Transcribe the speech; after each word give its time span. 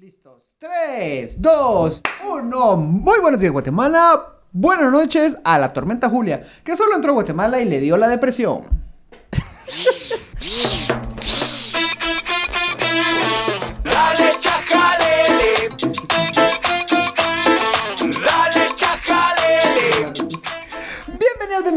Listos. 0.00 0.54
3, 0.60 1.42
2, 1.42 2.02
1. 2.32 2.76
Muy 2.76 3.18
buenos 3.18 3.40
días, 3.40 3.50
Guatemala. 3.50 4.32
Buenas 4.52 4.92
noches 4.92 5.36
a 5.42 5.58
la 5.58 5.72
tormenta 5.72 6.08
Julia, 6.08 6.46
que 6.62 6.76
solo 6.76 6.94
entró 6.94 7.10
a 7.10 7.14
Guatemala 7.14 7.60
y 7.60 7.64
le 7.64 7.80
dio 7.80 7.96
la 7.96 8.06
depresión. 8.06 8.62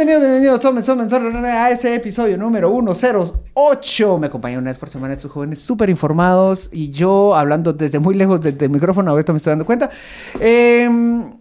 Bienvenidos, 0.04 0.24
bienvenidos, 0.24 0.60
tomen, 0.60 0.84
tomen, 0.84 1.08
tomen 1.08 1.46
a 1.46 1.70
este 1.70 1.94
episodio 1.94 2.36
número 2.36 2.72
108. 2.72 4.18
Me 4.18 4.26
acompañan 4.26 4.58
una 4.58 4.72
vez 4.72 4.80
por 4.80 4.90
semana 4.90 5.14
estos 5.14 5.30
jóvenes 5.32 5.62
súper 5.62 5.92
informados 5.92 6.72
y 6.74 6.90
yo 6.90 7.36
hablando 7.36 7.72
desde 7.72 8.00
muy 8.00 8.16
lejos 8.16 8.42
del, 8.42 8.58
del 8.58 8.72
micrófono, 8.72 9.12
ahorita 9.12 9.32
me 9.32 9.38
estoy 9.38 9.52
dando 9.52 9.64
cuenta. 9.64 9.92
Em, 10.40 11.32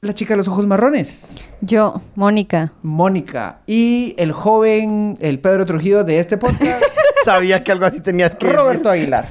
la 0.00 0.12
chica 0.14 0.34
de 0.34 0.38
los 0.38 0.48
ojos 0.48 0.66
marrones, 0.66 1.36
Yo, 1.60 2.02
Mónica. 2.16 2.72
Mónica, 2.82 3.60
y 3.68 4.16
el 4.18 4.32
joven, 4.32 5.16
el 5.20 5.38
Pedro 5.38 5.64
Trujillo 5.64 6.02
de 6.02 6.18
este 6.18 6.38
podcast, 6.38 6.82
Sabía 7.24 7.62
que 7.62 7.70
algo 7.70 7.84
así 7.84 8.00
tenías 8.00 8.34
que. 8.34 8.52
Roberto 8.52 8.90
Aguilar. 8.90 9.28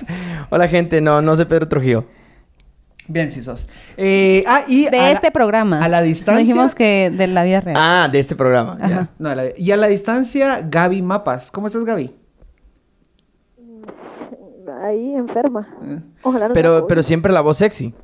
Hola, 0.49 0.69
gente. 0.69 1.01
No, 1.01 1.21
no 1.21 1.35
soy 1.35 1.43
Pedro 1.43 1.67
Trujillo. 1.67 2.05
Bien, 3.07 3.29
sí 3.29 3.41
sos. 3.43 3.69
Eh, 3.97 4.43
ah, 4.47 4.61
y 4.67 4.89
De 4.89 4.97
a 4.99 5.03
la- 5.03 5.11
este 5.11 5.29
programa. 5.31 5.83
a 5.83 5.87
la 5.87 6.01
distancia- 6.01 6.33
No 6.33 6.39
dijimos 6.39 6.73
que 6.75 7.11
de 7.11 7.27
la 7.27 7.43
vida 7.43 7.61
real. 7.61 7.77
Ah, 7.79 8.09
de 8.11 8.19
este 8.19 8.35
programa. 8.35 8.77
Ajá. 8.79 8.89
ya. 8.89 9.09
No, 9.19 9.29
a 9.29 9.35
la- 9.35 9.57
y 9.57 9.71
a 9.71 9.77
la 9.77 9.85
distancia, 9.87 10.61
Gaby 10.67 11.01
Mapas. 11.03 11.51
¿Cómo 11.51 11.67
estás, 11.67 11.85
Gaby? 11.85 12.13
ahí 14.83 15.13
enferma. 15.15 15.67
Eh. 15.83 15.99
Ojalá 16.21 16.47
no 16.49 16.53
Pero, 16.53 16.85
pero 16.87 17.01
siempre 17.01 17.31
la 17.33 17.41
voz 17.41 17.57
sexy. 17.57 17.95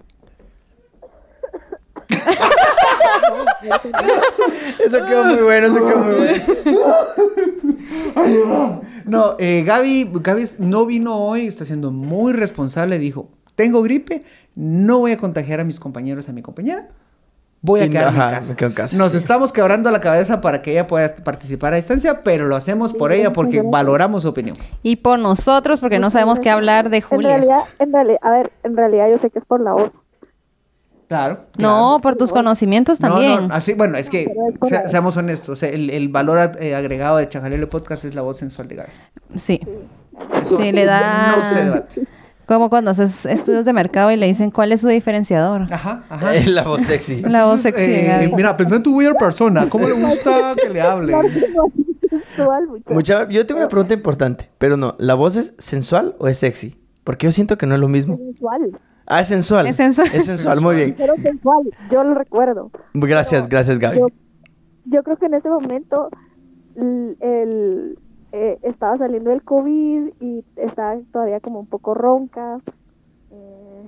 Eso 4.85 5.05
quedó 5.05 5.25
muy 5.25 5.43
bueno, 5.43 5.67
eso 5.67 5.85
quedó 5.85 5.97
muy 5.99 6.15
bueno. 6.15 6.43
No, 9.05 9.35
eh, 9.39 9.63
Gaby, 9.65 10.11
Gaby 10.21 10.47
no 10.59 10.85
vino 10.85 11.15
hoy, 11.17 11.47
está 11.47 11.65
siendo 11.65 11.91
muy 11.91 12.33
responsable. 12.33 12.99
Dijo, 12.99 13.29
tengo 13.55 13.81
gripe, 13.83 14.23
no 14.55 14.99
voy 14.99 15.11
a 15.11 15.17
contagiar 15.17 15.59
a 15.59 15.63
mis 15.63 15.79
compañeros, 15.79 16.27
a 16.29 16.33
mi 16.33 16.41
compañera. 16.41 16.87
Voy 17.63 17.79
a 17.81 17.83
ajá, 17.83 18.09
en 18.09 18.15
casa. 18.15 18.49
me 18.49 18.55
quedo 18.55 18.69
en 18.69 18.73
casa, 18.75 18.97
Nos 18.97 19.11
sí. 19.11 19.17
estamos 19.17 19.51
quebrando 19.51 19.91
la 19.91 19.99
cabeza 19.99 20.41
para 20.41 20.63
que 20.63 20.71
ella 20.71 20.87
pueda 20.87 21.13
participar 21.23 21.73
a 21.73 21.75
distancia, 21.75 22.23
pero 22.23 22.45
lo 22.47 22.55
hacemos 22.55 22.91
por 22.91 23.11
ella 23.11 23.33
porque 23.33 23.61
valoramos 23.61 24.23
su 24.23 24.29
opinión. 24.29 24.57
Y 24.81 24.95
por 24.95 25.19
nosotros, 25.19 25.79
porque 25.79 25.99
no 25.99 26.09
sabemos 26.09 26.39
qué 26.39 26.49
hablar 26.49 26.89
de 26.89 26.97
En 26.97 27.03
Julia. 27.03 27.29
realidad, 27.37 27.59
en 27.77 27.93
realidad, 27.93 28.19
a 28.23 28.31
ver, 28.31 28.51
en 28.63 28.75
realidad 28.75 29.09
yo 29.11 29.19
sé 29.19 29.29
que 29.29 29.37
es 29.37 29.45
por 29.45 29.61
la 29.61 29.73
voz. 29.73 29.91
Claro. 31.07 31.41
No, 31.57 31.67
claro. 31.67 31.99
por 32.01 32.15
tus 32.15 32.31
conocimientos 32.31 32.99
No, 32.99 33.09
también. 33.09 33.47
no, 33.49 33.53
así, 33.53 33.73
bueno, 33.75 33.97
es 33.97 34.09
que 34.09 34.23
es 34.23 34.89
seamos 34.89 35.15
honestos, 35.17 35.61
el, 35.61 35.89
el 35.91 36.07
valor 36.09 36.53
eh, 36.59 36.73
agregado 36.73 37.17
de 37.17 37.29
Chajalele 37.29 37.67
Podcast 37.67 38.05
es 38.05 38.15
la 38.15 38.21
voz 38.23 38.37
sensual 38.37 38.69
de 38.69 38.75
Gaby. 38.75 38.89
Sí. 39.35 39.59
Sí, 40.57 40.71
le 40.71 40.85
da- 40.85 41.35
No 41.37 41.49
se 41.57 41.63
debate. 41.65 42.01
Como 42.51 42.69
cuando 42.69 42.91
haces 42.91 43.25
estudios 43.25 43.63
de 43.63 43.71
mercado 43.71 44.11
y 44.11 44.17
le 44.17 44.25
dicen 44.27 44.51
cuál 44.51 44.73
es 44.73 44.81
su 44.81 44.89
diferenciador. 44.89 45.71
Ajá, 45.71 46.03
ajá. 46.09 46.35
Es 46.35 46.47
la 46.47 46.63
voz 46.63 46.81
sexy. 46.81 47.21
La 47.21 47.45
voz 47.45 47.61
sexy 47.61 47.91
eh. 47.91 48.29
Mira, 48.35 48.57
pensá 48.57 48.75
en 48.75 48.83
tu 48.83 48.93
weird 48.93 49.15
persona. 49.15 49.69
¿Cómo 49.69 49.87
le 49.87 49.93
gusta 49.93 50.53
que 50.61 50.69
le 50.69 50.81
hable? 50.81 51.15
Mucha, 52.89 53.29
yo 53.29 53.45
tengo 53.45 53.61
una 53.61 53.69
pregunta 53.69 53.93
importante, 53.93 54.49
pero 54.57 54.75
no, 54.75 54.95
¿la 54.99 55.15
voz 55.15 55.37
es 55.37 55.55
sensual 55.59 56.13
o 56.19 56.27
es 56.27 56.39
sexy? 56.39 56.75
Porque 57.05 57.25
yo 57.25 57.31
siento 57.31 57.57
que 57.57 57.65
no 57.65 57.75
es 57.75 57.79
lo 57.79 57.87
mismo. 57.87 58.17
Sensual. 58.17 58.77
Ah, 59.07 59.21
es 59.21 59.29
sensual. 59.29 59.67
Es 59.67 59.77
sensual. 59.77 60.09
Es 60.13 60.25
sensual, 60.25 60.59
muy 60.59 60.75
bien. 60.75 60.95
Pero 60.97 61.15
sensual, 61.23 61.63
yo 61.89 62.03
lo 62.03 62.15
recuerdo. 62.15 62.69
Gracias, 62.93 63.47
gracias, 63.47 63.79
Gaby. 63.79 63.97
Yo, 63.97 64.07
yo 64.87 65.03
creo 65.03 65.15
que 65.15 65.27
en 65.27 65.35
ese 65.35 65.47
momento 65.47 66.09
el, 66.75 67.97
eh, 68.31 68.57
estaba 68.63 68.97
saliendo 68.97 69.29
del 69.31 69.43
COVID 69.43 70.13
y 70.19 70.43
estaba 70.55 70.95
todavía 71.11 71.39
como 71.39 71.59
un 71.59 71.67
poco 71.67 71.93
ronca. 71.93 72.59
eh, 73.31 73.85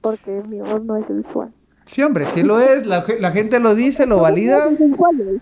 porque 0.00 0.42
mi 0.48 0.60
voz 0.60 0.82
no 0.84 0.96
es 0.96 1.06
sensual. 1.06 1.52
Sí, 1.86 2.02
hombre, 2.02 2.24
sí 2.24 2.42
lo 2.42 2.58
es. 2.60 2.86
La, 2.86 3.02
ge- 3.02 3.20
la 3.20 3.30
gente 3.30 3.60
lo 3.60 3.74
dice, 3.74 4.06
lo 4.06 4.20
valida. 4.20 4.64
Son 4.64 4.76
sensuales. 4.78 5.40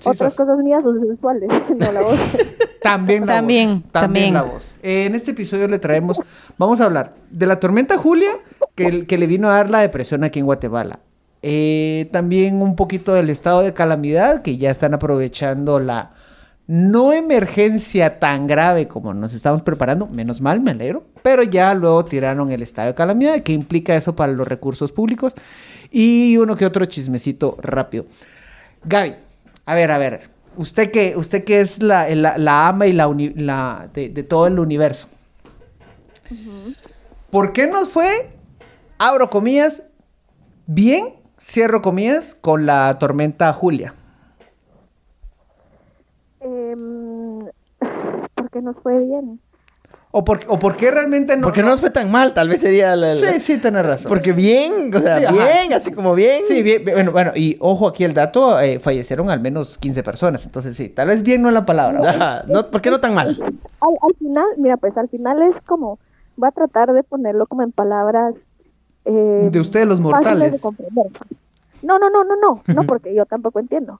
Sí, 0.00 0.08
Otras 0.10 0.34
sos. 0.34 0.34
cosas 0.34 0.58
mías 0.58 0.82
son 0.82 1.00
sensuales, 1.00 1.48
no 1.78 1.92
la 1.92 2.02
voz. 2.02 2.18
También 2.82 3.24
la 3.26 3.34
También, 3.36 3.68
voz. 3.82 3.92
También 3.92 3.92
también. 3.92 4.34
la 4.34 4.42
voz. 4.42 4.78
Eh, 4.82 5.06
en 5.06 5.14
este 5.14 5.30
episodio 5.30 5.68
le 5.68 5.78
traemos, 5.78 6.20
vamos 6.58 6.80
a 6.80 6.84
hablar 6.86 7.14
de 7.30 7.46
la 7.46 7.60
tormenta 7.60 7.96
Julia, 7.96 8.32
que, 8.74 9.06
que 9.06 9.18
le 9.18 9.26
vino 9.28 9.48
a 9.48 9.52
dar 9.52 9.70
la 9.70 9.78
depresión 9.80 10.24
aquí 10.24 10.40
en 10.40 10.46
Guatemala. 10.46 10.98
Eh, 11.42 12.08
también 12.12 12.60
un 12.60 12.74
poquito 12.76 13.14
del 13.14 13.30
estado 13.30 13.62
de 13.62 13.72
calamidad, 13.72 14.42
que 14.42 14.58
ya 14.58 14.70
están 14.70 14.94
aprovechando 14.94 15.78
la 15.78 16.10
no 16.66 17.12
emergencia 17.12 18.18
tan 18.18 18.46
grave 18.46 18.88
como 18.88 19.12
nos 19.14 19.34
estamos 19.34 19.62
preparando. 19.62 20.06
Menos 20.06 20.40
mal, 20.40 20.60
me 20.60 20.70
alegro. 20.70 21.04
Pero 21.22 21.42
ya 21.42 21.74
luego 21.74 22.04
tiraron 22.04 22.50
el 22.50 22.62
estado 22.62 22.88
de 22.88 22.94
calamidad, 22.94 23.40
que 23.42 23.52
implica 23.52 23.94
eso 23.94 24.14
para 24.16 24.32
los 24.32 24.46
recursos 24.48 24.92
públicos. 24.92 25.34
Y 25.90 26.36
uno 26.38 26.56
que 26.56 26.64
otro 26.66 26.84
chismecito 26.86 27.58
rápido. 27.60 28.06
Gaby, 28.84 29.14
a 29.66 29.74
ver, 29.74 29.90
a 29.90 29.98
ver. 29.98 30.30
Usted 30.56 30.90
que, 30.90 31.14
usted 31.16 31.44
que 31.44 31.60
es 31.60 31.82
la, 31.82 32.08
la- 32.14 32.36
la 32.38 32.68
ama 32.68 32.86
y 32.86 32.92
la, 32.92 33.08
uni- 33.08 33.32
la 33.34 33.88
de, 33.94 34.08
de 34.10 34.22
todo 34.22 34.46
el 34.46 34.58
universo. 34.58 35.08
¿Por 37.30 37.52
qué 37.52 37.66
nos 37.66 37.88
fue, 37.88 38.30
abro 38.98 39.30
comillas, 39.30 39.82
bien, 40.66 41.14
cierro 41.40 41.80
comillas, 41.82 42.36
con 42.40 42.66
la 42.66 42.98
tormenta 42.98 43.52
Julia? 43.52 43.94
Em, 46.72 47.46
porque 48.34 48.62
nos 48.62 48.76
fue 48.82 48.98
bien. 48.98 49.40
¿O 50.14 50.24
por, 50.24 50.40
o 50.48 50.58
por 50.58 50.76
qué 50.76 50.90
realmente 50.90 51.36
no? 51.38 51.44
Porque 51.46 51.62
no 51.62 51.68
nos 51.70 51.80
fue 51.80 51.88
tan 51.88 52.10
mal, 52.10 52.34
tal 52.34 52.46
vez 52.48 52.60
sería 52.60 52.94
la... 52.96 53.14
la- 53.14 53.32
Sí, 53.32 53.40
sí, 53.40 53.56
tenés 53.58 53.86
razón. 53.86 54.10
Porque 54.10 54.32
bien, 54.32 54.94
o 54.94 55.00
sea, 55.00 55.18
Sí, 55.18 55.24
ajá. 55.24 55.32
bien, 55.32 55.72
así 55.72 55.90
como 55.90 56.14
bien. 56.14 56.42
Sí, 56.46 56.62
bien, 56.62 56.84
bien, 56.84 56.96
bueno, 56.96 57.12
bueno, 57.12 57.32
y 57.34 57.56
ojo 57.60 57.88
aquí 57.88 58.04
el 58.04 58.12
dato, 58.12 58.60
eh, 58.60 58.78
fallecieron 58.78 59.30
al 59.30 59.40
menos 59.40 59.78
15 59.78 60.02
personas, 60.02 60.44
entonces 60.44 60.76
sí, 60.76 60.90
tal 60.90 61.08
vez 61.08 61.22
bien 61.22 61.40
no 61.40 61.48
es 61.48 61.54
la 61.54 61.64
palabra. 61.64 61.98
¿no? 62.00 62.06
Ajá, 62.06 62.44
no, 62.46 62.70
¿Por 62.70 62.82
qué 62.82 62.90
no 62.90 63.00
tan 63.00 63.14
mal? 63.14 63.38
Al, 63.80 63.96
al 64.02 64.14
final, 64.18 64.44
mira, 64.58 64.76
pues 64.76 64.94
al 64.98 65.08
final 65.08 65.40
es 65.50 65.56
como, 65.64 65.98
voy 66.36 66.48
a 66.48 66.52
tratar 66.52 66.92
de 66.92 67.02
ponerlo 67.04 67.46
como 67.46 67.62
en 67.62 67.72
palabras 67.72 68.34
eh, 69.06 69.48
De 69.50 69.60
ustedes 69.60 69.86
los 69.86 69.96
de 69.96 70.02
mortales. 70.02 70.60
comprender. 70.60 71.06
No, 71.82 71.98
no, 71.98 72.10
no, 72.10 72.24
no, 72.24 72.36
no, 72.36 72.62
no, 72.66 72.82
porque 72.84 73.14
yo 73.14 73.26
tampoco 73.26 73.58
entiendo. 73.58 73.98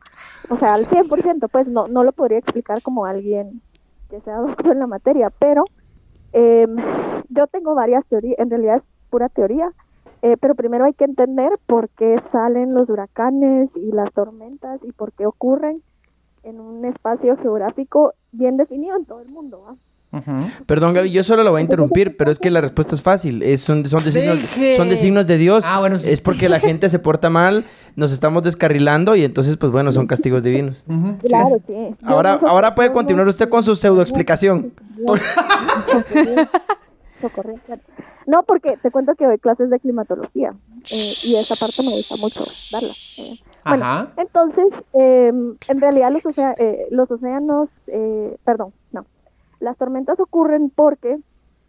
O 0.49 0.57
sea, 0.57 0.75
al 0.75 0.87
100%, 0.87 1.49
pues 1.51 1.67
no, 1.67 1.89
no 1.89 2.05
lo 2.05 2.13
podría 2.13 2.39
explicar 2.39 2.83
como 2.83 3.05
alguien 3.05 3.61
que 4.09 4.21
sea 4.21 4.37
doctor 4.37 4.73
en 4.73 4.79
la 4.79 4.87
materia, 4.87 5.31
pero 5.39 5.65
eh, 6.33 6.67
yo 7.29 7.47
tengo 7.47 7.75
varias 7.75 8.05
teorías, 8.07 8.39
en 8.39 8.51
realidad 8.51 8.77
es 8.77 8.83
pura 9.11 9.29
teoría, 9.29 9.73
eh, 10.23 10.37
pero 10.41 10.55
primero 10.55 10.85
hay 10.85 10.95
que 10.95 11.05
entender 11.05 11.59
por 11.67 11.89
qué 11.91 12.19
salen 12.31 12.75
los 12.75 12.89
huracanes 12.89 13.71
y 13.75 13.91
las 13.93 14.13
tormentas 14.13 14.81
y 14.85 14.93
por 14.93 15.13
qué 15.13 15.27
ocurren 15.27 15.83
en 16.43 16.61
un 16.61 16.85
espacio 16.85 17.37
geográfico 17.37 18.15
bien 18.31 18.57
definido 18.57 18.97
en 18.97 19.05
todo 19.05 19.21
el 19.21 19.29
mundo. 19.29 19.63
¿va? 19.63 19.77
Ujú. 20.13 20.51
Perdón, 20.67 20.93
Gaby, 20.93 21.11
yo 21.11 21.23
solo 21.25 21.43
lo 21.43 21.51
voy 21.53 21.61
a 21.61 21.63
interrumpir, 21.63 22.17
pero 22.19 22.31
es 22.31 22.39
que 22.39 22.51
la 22.51 22.61
respuesta 22.61 22.95
es 22.95 23.01
fácil. 23.03 23.43
Es, 23.43 23.63
son, 23.63 23.87
son, 23.87 24.05
de 24.05 24.13
signos, 24.13 24.39
son 24.77 24.89
de 24.91 24.97
signos 24.99 25.27
de 25.27 25.39
Dios. 25.39 25.65
Ah, 25.67 25.81
bueno, 25.81 25.99
sí. 25.99 26.11
Es 26.11 26.21
porque 26.21 26.49
la 26.51 26.61
gente 26.61 26.89
se 26.91 26.99
porta 26.99 27.31
mal, 27.31 27.65
nos 27.97 28.13
estamos 28.13 28.43
descarrilando 28.43 29.17
y 29.17 29.25
entonces, 29.25 29.57
pues 29.57 29.73
bueno, 29.73 29.91
son 29.91 30.07
castigos 30.07 30.43
divinos. 30.43 30.85
Sí. 30.87 31.29
Claro, 31.29 31.61
sí. 31.67 31.75
Ahora, 32.05 32.39
no 32.43 32.49
ahora 32.49 32.75
puede 32.75 32.93
continuar 32.93 33.27
usted 33.27 33.49
con 33.49 33.65
su 33.65 33.75
pseudo 33.75 34.03
explicación. 34.03 34.73
Socorría, 37.21 37.59
claro. 37.67 37.81
No, 38.27 38.43
porque 38.45 38.77
te 38.83 38.91
cuento 38.91 39.15
que 39.17 39.27
doy 39.27 39.39
clases 39.39 39.69
de 39.71 39.81
climatología 39.81 40.53
eh, 40.91 41.13
y 41.25 41.35
esa 41.37 41.57
parte 41.57 41.83
me 41.83 41.91
gusta 41.91 42.17
mucho 42.17 42.45
darla. 42.71 42.93
eh. 43.19 43.35
Bueno, 43.65 43.85
Ajá. 43.85 44.09
entonces, 44.17 44.67
eh, 44.93 45.33
en 45.69 45.81
realidad 45.81 46.11
los, 46.13 46.23
ocea- 46.25 46.55
eh, 46.59 46.87
los 46.91 47.11
océanos, 47.11 47.69
eh, 47.89 48.37
perdón, 48.45 48.73
no, 48.93 49.05
las 49.63 49.77
tormentas 49.77 50.19
ocurren 50.19 50.71
porque 50.71 51.19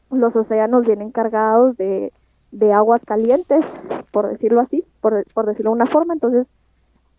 los 0.10 0.36
océanos 0.36 0.86
vienen 0.86 1.12
cargados 1.12 1.78
de, 1.78 2.12
de 2.52 2.74
aguas 2.74 3.02
calientes, 3.06 3.64
por 4.12 4.28
decirlo 4.28 4.62
así, 4.62 4.84
por, 5.00 5.26
por 5.34 5.46
decirlo 5.46 5.72
de 5.72 5.76
una 5.76 5.86
forma, 5.86 6.14
entonces 6.14 6.48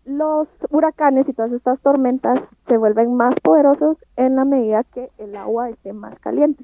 los 0.05 0.47
huracanes 0.69 1.27
y 1.27 1.33
todas 1.33 1.51
estas 1.53 1.79
tormentas 1.79 2.39
se 2.67 2.77
vuelven 2.77 3.15
más 3.15 3.35
poderosos 3.39 3.97
en 4.17 4.35
la 4.35 4.45
medida 4.45 4.83
que 4.83 5.09
el 5.17 5.35
agua 5.35 5.69
esté 5.69 5.93
más 5.93 6.19
caliente. 6.19 6.63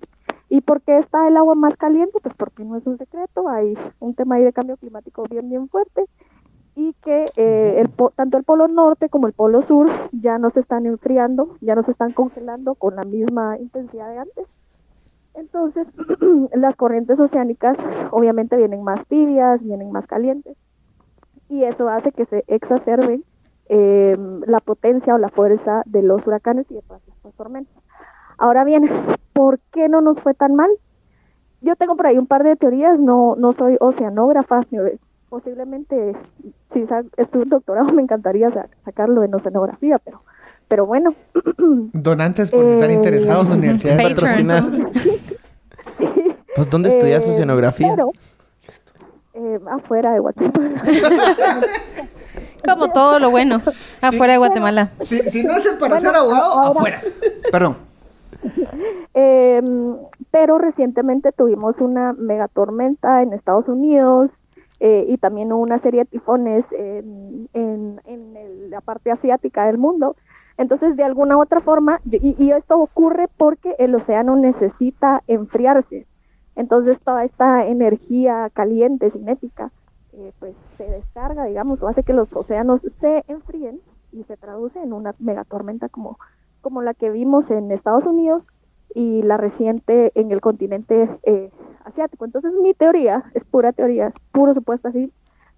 ¿Y 0.50 0.62
por 0.62 0.82
qué 0.82 0.98
está 0.98 1.28
el 1.28 1.38
agua 1.38 1.56
más 1.56 1.78
caliente? 1.78 2.20
Pues 2.22 2.36
porque 2.36 2.66
no 2.66 2.76
es 2.76 2.86
un 2.86 2.98
secreto, 2.98 3.48
hay 3.48 3.78
un 4.00 4.14
tema 4.14 4.36
ahí 4.36 4.44
de 4.44 4.52
cambio 4.54 4.76
climático 4.76 5.24
bien, 5.30 5.50
bien 5.50 5.70
fuerte 5.70 6.06
y 6.76 6.94
que 7.04 7.26
eh, 7.36 7.82
el 7.82 7.92
tanto 8.16 8.38
el 8.38 8.44
polo 8.44 8.68
norte 8.68 9.10
como 9.10 9.28
el 9.28 9.34
polo 9.34 9.62
sur 9.62 9.90
ya 10.12 10.38
no 10.38 10.50
se 10.50 10.62
están 10.62 10.86
enfriando, 10.86 11.58
ya 11.62 11.76
no 11.76 11.84
se 11.84 11.92
están 11.92 12.12
congelando 12.12 12.76
con 12.76 12.96
la 12.96 13.04
misma 13.04 13.58
intensidad 13.58 14.10
de 14.10 14.20
antes. 14.20 14.48
Entonces, 15.34 15.88
las 16.54 16.76
corrientes 16.76 17.20
oceánicas 17.20 17.78
obviamente 18.12 18.58
vienen 18.58 18.84
más 18.84 19.06
tibias, 19.08 19.62
vienen 19.64 19.92
más 19.92 20.08
calientes, 20.08 20.58
y 21.50 21.64
eso 21.64 21.90
hace 21.90 22.12
que 22.12 22.26
se 22.26 22.44
exacerbe 22.48 23.22
eh, 23.68 24.18
la 24.46 24.60
potencia 24.60 25.16
o 25.16 25.18
la 25.18 25.30
fuerza 25.30 25.84
de 25.86 26.02
los 26.02 26.26
huracanes 26.26 26.70
y 26.72 26.76
de 26.76 26.82
todas 26.82 27.02
estas 27.08 27.34
tormentas. 27.34 27.76
Ahora 28.38 28.64
bien, 28.64 28.90
¿por 29.34 29.60
qué 29.72 29.88
no 29.88 30.02
nos 30.02 30.20
fue 30.20 30.34
tan 30.34 30.56
mal? 30.56 30.70
Yo 31.62 31.76
tengo 31.76 31.96
por 31.96 32.08
ahí 32.08 32.18
un 32.18 32.28
par 32.28 32.44
de 32.44 32.56
teorías, 32.56 33.00
no, 33.00 33.36
no 33.36 33.54
soy 33.54 33.78
oceanógrafa, 33.80 34.62
posiblemente 35.32 36.14
si 36.74 36.86
sa- 36.88 37.04
estuve 37.16 37.44
un 37.44 37.50
doctorado 37.50 37.88
me 37.94 38.02
encantaría 38.02 38.52
sa- 38.52 38.68
sacarlo 38.84 39.24
en 39.24 39.34
oceanografía, 39.34 39.98
pero, 39.98 40.22
pero 40.68 40.86
bueno, 40.86 41.16
Donantes, 41.58 42.52
por 42.52 42.66
si 42.66 42.72
están 42.72 42.92
Eh, 42.92 42.96
interesados, 42.96 43.50
universidades 43.50 43.98
Patreon. 44.14 44.16
patrocinan. 44.16 44.92
Pues, 46.54 46.70
¿dónde 46.70 46.90
estudias 46.90 47.26
Eh, 47.26 47.32
oceanografía? 47.32 47.94
Pero, 47.96 48.12
eh, 49.36 49.58
afuera 49.72 50.12
de 50.12 50.20
Guatemala. 50.20 50.76
Como 52.68 52.92
todo 52.92 53.20
lo 53.20 53.32
bueno 53.32 53.62
afuera 54.02 54.34
de 54.34 54.38
Guatemala. 54.38 54.92
Si, 55.00 55.18
si 55.20 55.44
no 55.46 55.54
hacen 55.54 55.80
para 55.80 55.96
Bueno, 55.96 56.10
ser 56.10 56.18
abogado, 56.20 56.52
ahora- 56.52 56.70
afuera. 56.70 57.02
Perdón. 57.54 57.78
Eh, 59.14 59.62
pero 60.32 60.58
recientemente 60.58 61.32
tuvimos 61.32 61.80
una 61.80 62.12
megatormenta 62.14 63.22
en 63.22 63.32
Estados 63.32 63.70
Unidos 63.70 64.30
eh, 64.84 65.06
y 65.08 65.18
también 65.18 65.54
una 65.54 65.78
serie 65.80 66.02
de 66.02 66.06
tifones 66.08 66.66
en, 66.72 67.48
en- 67.54 68.02
en 68.06 68.70
la 68.72 68.82
parte 68.82 69.12
asiática 69.12 69.66
del 69.68 69.78
mundo. 69.78 70.16
Entonces, 70.58 70.96
de 70.98 71.04
alguna 71.04 71.38
u 71.38 71.42
otra 71.42 71.62
forma, 71.62 72.02
y, 72.10 72.36
y 72.44 72.52
esto 72.52 72.80
ocurre 72.80 73.28
porque 73.38 73.76
el 73.80 73.94
océano 73.96 74.36
necesita 74.36 75.22
enfriarse. 75.28 76.08
Entonces, 76.56 77.00
toda 77.06 77.24
esta 77.26 77.66
energía 77.68 78.50
caliente, 78.54 79.12
cinética, 79.12 79.72
eh, 80.14 80.34
pues 80.40 80.56
se 80.78 80.86
descarga, 80.86 81.46
digamos, 81.46 81.82
o 81.84 81.88
hace 81.88 82.04
que 82.04 82.14
los 82.14 82.36
océanos 82.36 82.82
se 83.00 83.24
enfríen 83.28 83.80
y 84.12 84.24
se 84.24 84.36
traduce 84.36 84.82
en 84.82 84.94
una 84.94 85.14
megatormenta 85.20 85.90
como, 85.90 86.18
como 86.62 86.82
la 86.82 86.94
que 86.94 87.10
vimos 87.12 87.50
en 87.52 87.72
Estados 87.72 88.06
Unidos 88.06 88.44
y 88.96 89.22
la 89.24 89.38
reciente 89.38 90.12
en 90.16 90.32
el 90.32 90.42
continente 90.42 91.10
eh, 91.24 91.50
asiático. 91.86 92.26
Entonces 92.26 92.54
mi 92.62 92.74
teoría 92.74 93.24
es 93.34 93.44
pura 93.46 93.74
teoría, 93.74 94.08
es 94.08 94.14
puro 94.32 94.54
supuesto 94.54 94.88
así, 94.88 95.12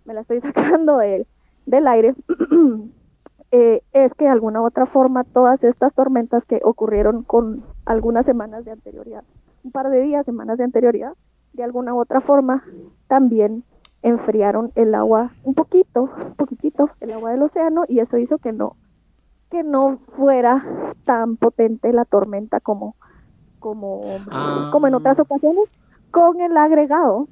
me 0.06 0.14
la 0.14 0.22
estoy 0.22 0.42
sacando 0.42 0.98
del, 0.98 1.28
del 1.66 1.88
aire, 1.88 2.16
eh, 3.52 3.82
es 3.94 4.14
que 4.14 4.26
de 4.26 4.32
alguna 4.32 4.62
u 4.62 4.66
otra 4.66 4.86
forma 4.86 5.24
todas 5.24 5.64
estas 5.64 5.94
tormentas 5.94 6.44
que 6.46 6.60
ocurrieron 6.64 7.24
con 7.24 7.64
algunas 7.86 8.26
semanas 8.26 8.66
de 8.66 8.72
anterioridad, 8.72 9.24
un 9.64 9.72
par 9.72 9.90
de 9.90 10.02
días, 10.02 10.26
semanas 10.26 10.58
de 10.58 10.66
anterioridad, 10.66 11.14
de 11.54 11.64
alguna 11.64 11.94
u 11.94 12.00
otra 12.00 12.22
forma 12.22 12.64
también 13.08 13.64
enfriaron 14.02 14.72
el 14.76 14.94
agua 14.96 15.32
un 15.44 15.54
poquito, 15.54 16.04
un 16.04 16.36
poquitito, 16.36 16.90
el 17.00 17.12
agua 17.12 17.32
del 17.32 17.44
océano 17.44 17.86
y 17.88 18.00
eso 18.00 18.18
hizo 18.18 18.38
que 18.38 18.52
no 18.52 18.76
que 19.50 19.62
no 19.62 20.00
fuera 20.18 20.66
tan 21.06 21.38
potente 21.38 21.94
la 21.94 22.06
tormenta 22.06 22.60
como 22.60 22.96
como, 23.64 24.02
Ah. 24.30 24.68
como 24.74 24.88
en 24.88 24.94
otras 24.96 25.18
ocasiones, 25.20 25.64
con 26.12 26.42
el 26.42 26.56
agregado, 26.58 27.30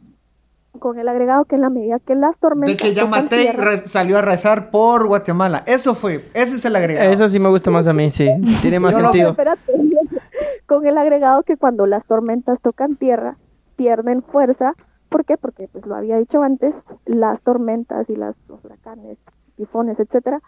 con 0.79 0.97
el 0.97 1.09
agregado 1.09 1.43
que 1.43 1.55
en 1.55 1.61
la 1.61 1.69
medida 1.69 1.99
que 1.99 2.15
las 2.15 2.37
tormentas 2.39 2.77
De 2.77 2.77
que 2.77 2.93
tierra, 2.93 3.61
re- 3.71 3.77
salió 3.85 4.17
a 4.17 4.21
rezar 4.21 4.71
por 4.71 5.05
Guatemala. 5.07 5.61
Eso 5.67 5.93
fue. 5.93 6.23
Ese 6.33 6.55
es 6.55 6.63
el 6.63 6.77
agregado. 6.77 7.11
Eso 7.11 7.27
sí 7.27 7.37
me 7.37 7.49
gusta 7.49 7.69
más 7.69 7.85
a 7.87 7.93
mí, 7.93 8.09
sí. 8.11 8.29
Tiene 8.61 8.79
más 8.79 8.93
Yo 8.93 8.99
lo- 8.99 9.03
sentido. 9.09 9.31
espérate, 9.31 9.73
con 10.67 10.87
el 10.87 10.97
agregado 10.97 11.43
que 11.43 11.57
cuando 11.57 11.85
las 11.85 12.05
tormentas 12.05 12.59
tocan 12.61 12.95
tierra, 12.95 13.35
pierden 13.75 14.23
fuerza. 14.23 14.73
¿Por 15.09 15.25
qué? 15.25 15.35
Porque, 15.35 15.67
pues 15.67 15.85
lo 15.85 15.95
había 15.95 16.15
dicho 16.17 16.41
antes, 16.41 16.73
las 17.05 17.41
tormentas 17.41 18.09
y 18.09 18.15
las, 18.15 18.37
los 18.47 18.63
huracanes, 18.63 19.17
tifones, 19.57 19.99
etcétera, 19.99 20.39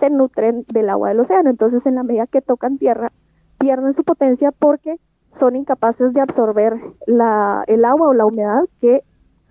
se 0.00 0.10
nutren 0.10 0.66
del 0.68 0.90
agua 0.90 1.08
del 1.08 1.20
océano. 1.20 1.48
Entonces, 1.48 1.86
en 1.86 1.94
la 1.94 2.02
medida 2.02 2.26
que 2.26 2.42
tocan 2.42 2.76
tierra, 2.76 3.10
pierden 3.58 3.94
su 3.94 4.04
potencia 4.04 4.52
porque 4.52 4.96
son 5.38 5.56
incapaces 5.56 6.12
de 6.12 6.20
absorber 6.20 6.74
la, 7.06 7.64
el 7.66 7.84
agua 7.84 8.08
o 8.08 8.14
la 8.14 8.26
humedad 8.26 8.62
que 8.80 9.02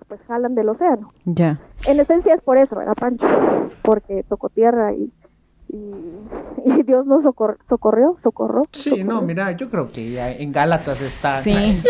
pues 0.07 0.19
jalan 0.27 0.55
del 0.55 0.69
océano. 0.69 1.13
Ya. 1.25 1.59
En 1.85 1.99
esencia 1.99 2.33
es 2.33 2.41
por 2.41 2.57
eso, 2.57 2.75
¿verdad, 2.75 2.95
Pancho? 2.95 3.27
Porque 3.83 4.23
tocó 4.27 4.49
tierra 4.49 4.93
y, 4.93 5.11
y, 5.71 5.91
y 6.65 6.83
Dios 6.83 7.05
nos 7.05 7.23
socor- 7.23 7.57
socorrió, 7.69 8.17
socorró. 8.23 8.63
Sí, 8.71 8.89
socorrió. 8.89 9.05
no, 9.05 9.21
mira, 9.21 9.51
yo 9.53 9.69
creo 9.69 9.91
que 9.91 10.11
ya 10.11 10.31
en 10.31 10.51
Gálatas 10.51 10.99
está. 11.01 11.37
Sí. 11.41 11.53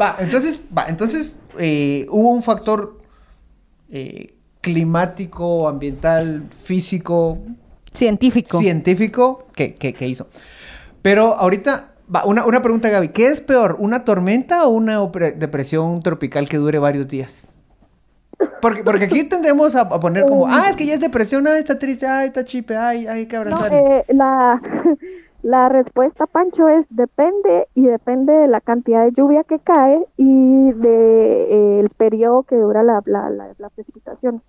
Va, 0.00 0.16
entonces, 0.20 0.64
va, 0.76 0.84
entonces 0.86 1.40
eh, 1.58 2.06
hubo 2.10 2.30
un 2.30 2.42
factor 2.44 2.98
eh, 3.90 4.32
climático, 4.60 5.66
ambiental, 5.68 6.44
físico, 6.62 7.38
Científico. 7.92 8.60
científico 8.60 9.46
que, 9.54 9.74
que- 9.74 9.92
que 9.92 10.06
hizo. 10.06 10.28
Pero 11.08 11.34
ahorita, 11.36 11.94
una, 12.26 12.44
una 12.44 12.60
pregunta, 12.60 12.90
Gaby. 12.90 13.08
¿Qué 13.08 13.28
es 13.28 13.40
peor, 13.40 13.76
una 13.78 14.04
tormenta 14.04 14.66
o 14.66 14.70
una 14.72 15.00
depresión 15.06 16.02
tropical 16.02 16.50
que 16.50 16.58
dure 16.58 16.78
varios 16.78 17.08
días? 17.08 17.50
Porque, 18.60 18.84
porque 18.84 19.04
aquí 19.04 19.24
tendemos 19.28 19.74
a, 19.74 19.80
a 19.80 20.00
poner 20.00 20.26
como, 20.26 20.46
ah, 20.46 20.66
es 20.68 20.76
que 20.76 20.84
ya 20.84 20.92
es 20.92 21.00
depresión, 21.00 21.46
ah, 21.46 21.56
está 21.56 21.78
triste, 21.78 22.06
ah, 22.06 22.26
está 22.26 22.44
chipe, 22.44 22.76
ay, 22.76 23.06
hay 23.06 23.24
que 23.24 23.38
No, 23.38 23.56
eh, 23.70 24.04
la, 24.08 24.60
la 25.42 25.70
respuesta, 25.70 26.26
Pancho, 26.26 26.68
es 26.68 26.84
depende 26.90 27.68
y 27.74 27.86
depende 27.86 28.34
de 28.34 28.46
la 28.46 28.60
cantidad 28.60 29.02
de 29.06 29.12
lluvia 29.12 29.44
que 29.44 29.60
cae 29.60 30.04
y 30.18 30.72
de 30.72 31.80
eh, 31.80 31.88
periodo 31.96 32.42
que 32.42 32.56
dura 32.56 32.82
la, 32.82 33.00
la, 33.06 33.30
la- 33.30 33.54
la 33.56 33.70
precipitación. 33.70 34.42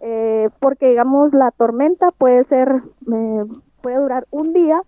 Eh, 0.00 0.48
porque, 0.60 0.90
digamos, 0.90 1.32
la 1.34 1.50
tormenta 1.50 2.12
puede 2.16 2.44
ser, 2.44 2.68
eh, 3.12 3.44
puede 3.80 3.96
durar 3.96 4.28
un 4.30 4.52
día, 4.52 4.80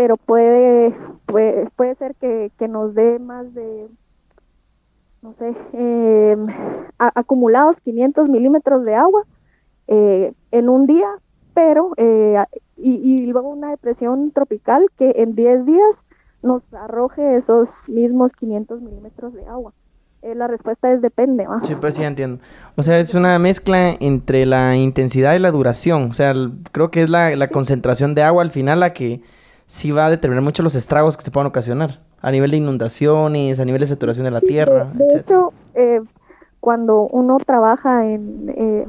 pero 0.00 0.16
puede, 0.16 0.94
puede, 1.26 1.68
puede 1.76 1.94
ser 1.96 2.14
que, 2.14 2.50
que 2.58 2.68
nos 2.68 2.94
dé 2.94 3.18
más 3.18 3.52
de, 3.52 3.86
no 5.20 5.34
sé, 5.34 5.54
eh, 5.74 6.36
a- 6.98 7.12
acumulados 7.20 7.76
500 7.84 8.26
milímetros 8.30 8.82
de 8.86 8.94
agua 8.94 9.24
eh, 9.88 10.32
en 10.52 10.70
un 10.70 10.86
día, 10.86 11.06
pero 11.52 11.92
eh, 11.98 12.42
y, 12.78 12.92
y 12.92 13.26
luego 13.26 13.50
una 13.50 13.72
depresión 13.72 14.30
tropical 14.30 14.86
que 14.96 15.12
en 15.16 15.34
10 15.34 15.66
días 15.66 15.96
nos 16.42 16.62
arroje 16.72 17.36
esos 17.36 17.68
mismos 17.86 18.32
500 18.32 18.80
milímetros 18.80 19.34
de 19.34 19.44
agua. 19.44 19.74
Eh, 20.22 20.34
la 20.34 20.46
respuesta 20.46 20.90
es 20.90 21.02
depende, 21.02 21.46
¿va? 21.46 21.62
Sí, 21.62 21.74
pues 21.74 21.96
sí, 21.96 22.04
entiendo. 22.04 22.42
O 22.74 22.82
sea, 22.82 22.98
es 22.98 23.14
una 23.14 23.38
mezcla 23.38 23.98
entre 24.00 24.46
la 24.46 24.76
intensidad 24.76 25.34
y 25.34 25.40
la 25.40 25.50
duración. 25.50 26.08
O 26.08 26.14
sea, 26.14 26.32
creo 26.72 26.90
que 26.90 27.02
es 27.02 27.10
la, 27.10 27.36
la 27.36 27.48
concentración 27.48 28.14
de 28.14 28.22
agua 28.22 28.42
al 28.42 28.50
final 28.50 28.80
la 28.80 28.94
que 28.94 29.20
sí 29.70 29.92
va 29.92 30.06
a 30.06 30.10
determinar 30.10 30.42
mucho 30.42 30.64
los 30.64 30.74
estragos 30.74 31.16
que 31.16 31.22
se 31.22 31.30
puedan 31.30 31.46
ocasionar. 31.46 32.00
A 32.20 32.32
nivel 32.32 32.50
de 32.50 32.56
inundaciones, 32.56 33.60
a 33.60 33.64
nivel 33.64 33.80
de 33.80 33.86
saturación 33.86 34.24
de 34.24 34.32
la 34.32 34.40
tierra, 34.40 34.86
De, 34.92 34.98
de 34.98 35.04
etcétera. 35.04 35.38
hecho, 35.38 35.52
eh, 35.74 36.00
cuando 36.58 37.02
uno 37.02 37.38
trabaja 37.46 38.04
en 38.04 38.52
eh, 38.56 38.84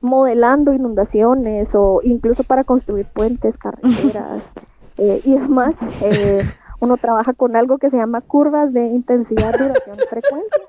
modelando 0.00 0.72
inundaciones 0.74 1.68
o 1.74 2.00
incluso 2.02 2.42
para 2.42 2.64
construir 2.64 3.06
puentes, 3.06 3.56
carreteras 3.56 4.42
eh, 4.98 5.20
y 5.24 5.32
demás, 5.34 5.76
eh, 6.02 6.42
uno 6.80 6.96
trabaja 6.96 7.32
con 7.32 7.54
algo 7.54 7.78
que 7.78 7.88
se 7.90 7.96
llama 7.96 8.20
curvas 8.22 8.72
de 8.72 8.84
intensidad, 8.86 9.52
duración, 9.52 9.96
frecuencia. 10.10 10.62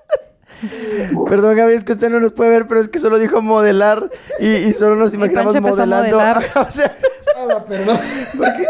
Perdón, 1.28 1.56
Gaby, 1.58 1.74
es 1.74 1.84
que 1.84 1.94
usted 1.94 2.12
no 2.12 2.20
nos 2.20 2.32
puede 2.34 2.52
ver, 2.52 2.68
pero 2.68 2.80
es 2.80 2.88
que 2.88 3.00
solo 3.00 3.18
dijo 3.18 3.42
modelar 3.42 4.10
y, 4.40 4.48
y 4.54 4.74
solo 4.74 4.96
nos 4.96 5.12
imaginamos 5.16 5.56
a 5.56 5.60
modelando. 5.62 6.18
modelar. 6.18 6.44
o 6.68 6.72
sea, 6.72 6.94
perdón. 7.68 7.98
porque- 8.38 8.68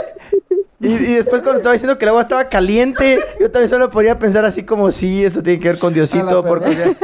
Y, 0.83 0.93
y 0.95 1.15
después 1.15 1.41
cuando 1.41 1.57
estaba 1.57 1.73
diciendo 1.73 1.97
que 1.97 2.05
el 2.05 2.09
agua 2.09 2.21
estaba 2.21 2.43
caliente, 2.45 3.19
yo 3.39 3.49
también 3.49 3.69
solo 3.69 3.89
podría 3.89 4.19
pensar 4.19 4.43
así 4.45 4.63
como, 4.65 4.91
sí, 4.91 5.23
eso 5.25 5.41
tiene 5.41 5.59
que 5.59 5.69
ver 5.69 5.79
con 5.79 5.93
Diosito, 5.93 6.43
porque... 6.43 6.95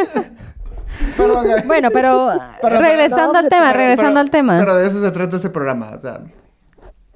Perdón. 1.17 1.48
Bueno, 1.65 1.89
pero 1.93 2.29
Pero- 2.62 2.79
regresando 2.79 3.33
no, 3.33 3.39
al 3.39 3.50
tema, 3.50 3.67
pero- 3.67 3.77
regresando 3.79 4.12
Pero- 4.12 4.19
al 4.19 4.29
tema. 4.31 4.59
Pero 4.59 4.75
de 4.75 4.88
eso 4.88 5.00
se 5.01 5.12
trata 5.12 5.36
este 5.38 5.50
programa. 5.50 5.91
O 5.95 6.00
sea, 6.00 6.21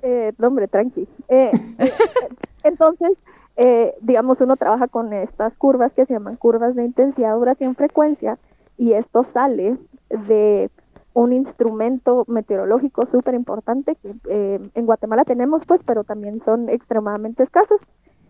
Eh, 0.02 0.34
no, 0.38 0.48
hombre, 0.48 0.68
tranqui. 0.68 1.08
Eh, 1.30 1.52
eh, 1.80 1.92
entonces, 2.64 3.12
eh, 3.58 3.94
digamos, 4.02 4.40
uno 4.42 4.56
trabaja 4.58 4.88
con 4.88 5.14
estas 5.14 5.54
curvas 5.58 5.92
que 5.94 6.06
se 6.06 6.14
llaman 6.14 6.36
curvas 6.36 6.76
de 6.76 6.84
intensidad, 6.86 7.36
duración, 7.36 7.76
frecuencia, 7.76 8.38
y 8.78 8.94
esto 8.94 9.26
sale 9.34 9.78
de 10.10 10.70
un 11.14 11.34
instrumento 11.34 12.26
meteorológico 12.28 13.08
súper 13.12 13.36
importante 13.36 13.96
que 14.02 14.16
eh, 14.30 14.60
en 14.74 14.86
Guatemala 14.86 15.24
tenemos, 15.26 15.64
pues, 15.66 15.82
pero 15.86 16.04
también 16.04 16.42
son 16.46 16.70
extremadamente 16.70 17.44
escasos. 17.44 17.80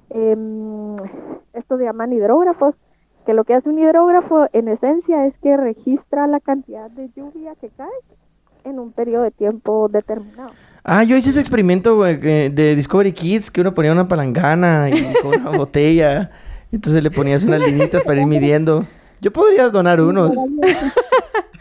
Em, 0.10 0.98
estos 1.54 1.80
se 1.80 1.86
llaman 1.86 2.14
hidrógrafos, 2.14 2.76
que 3.26 3.34
lo 3.34 3.46
que 3.46 3.54
hace 3.54 3.70
un 3.70 3.80
hidrógrafo 3.80 4.48
en 4.52 4.68
esencia 4.68 5.26
es 5.26 5.34
que 5.42 5.56
registra 5.56 6.28
la 6.28 6.40
cantidad 6.40 6.90
de 6.92 7.10
lluvia 7.16 7.56
que 7.60 7.70
cae 7.70 7.88
en 8.66 8.80
un 8.80 8.92
periodo 8.92 9.24
de 9.24 9.32
tiempo 9.32 9.88
determinado. 9.90 10.52
Ah, 10.84 11.04
yo 11.04 11.16
hice 11.16 11.30
ese 11.30 11.40
experimento 11.40 11.96
güey, 11.96 12.18
de 12.18 12.76
Discovery 12.76 13.14
Kids 13.14 13.50
que 13.50 13.62
uno 13.62 13.74
ponía 13.74 13.94
una 13.94 14.08
palangana 14.08 14.90
y 14.90 15.14
con 15.22 15.40
una 15.40 15.58
botella. 15.58 16.32
Entonces 16.72 17.04
le 17.04 17.12
ponías 17.12 17.44
unas 17.44 17.62
linitas 17.62 18.04
para 18.04 18.20
ir 18.20 18.28
midiendo. 18.28 18.86
Yo 19.22 19.32
podría 19.32 19.70
donar 19.70 20.02
unos. 20.02 20.36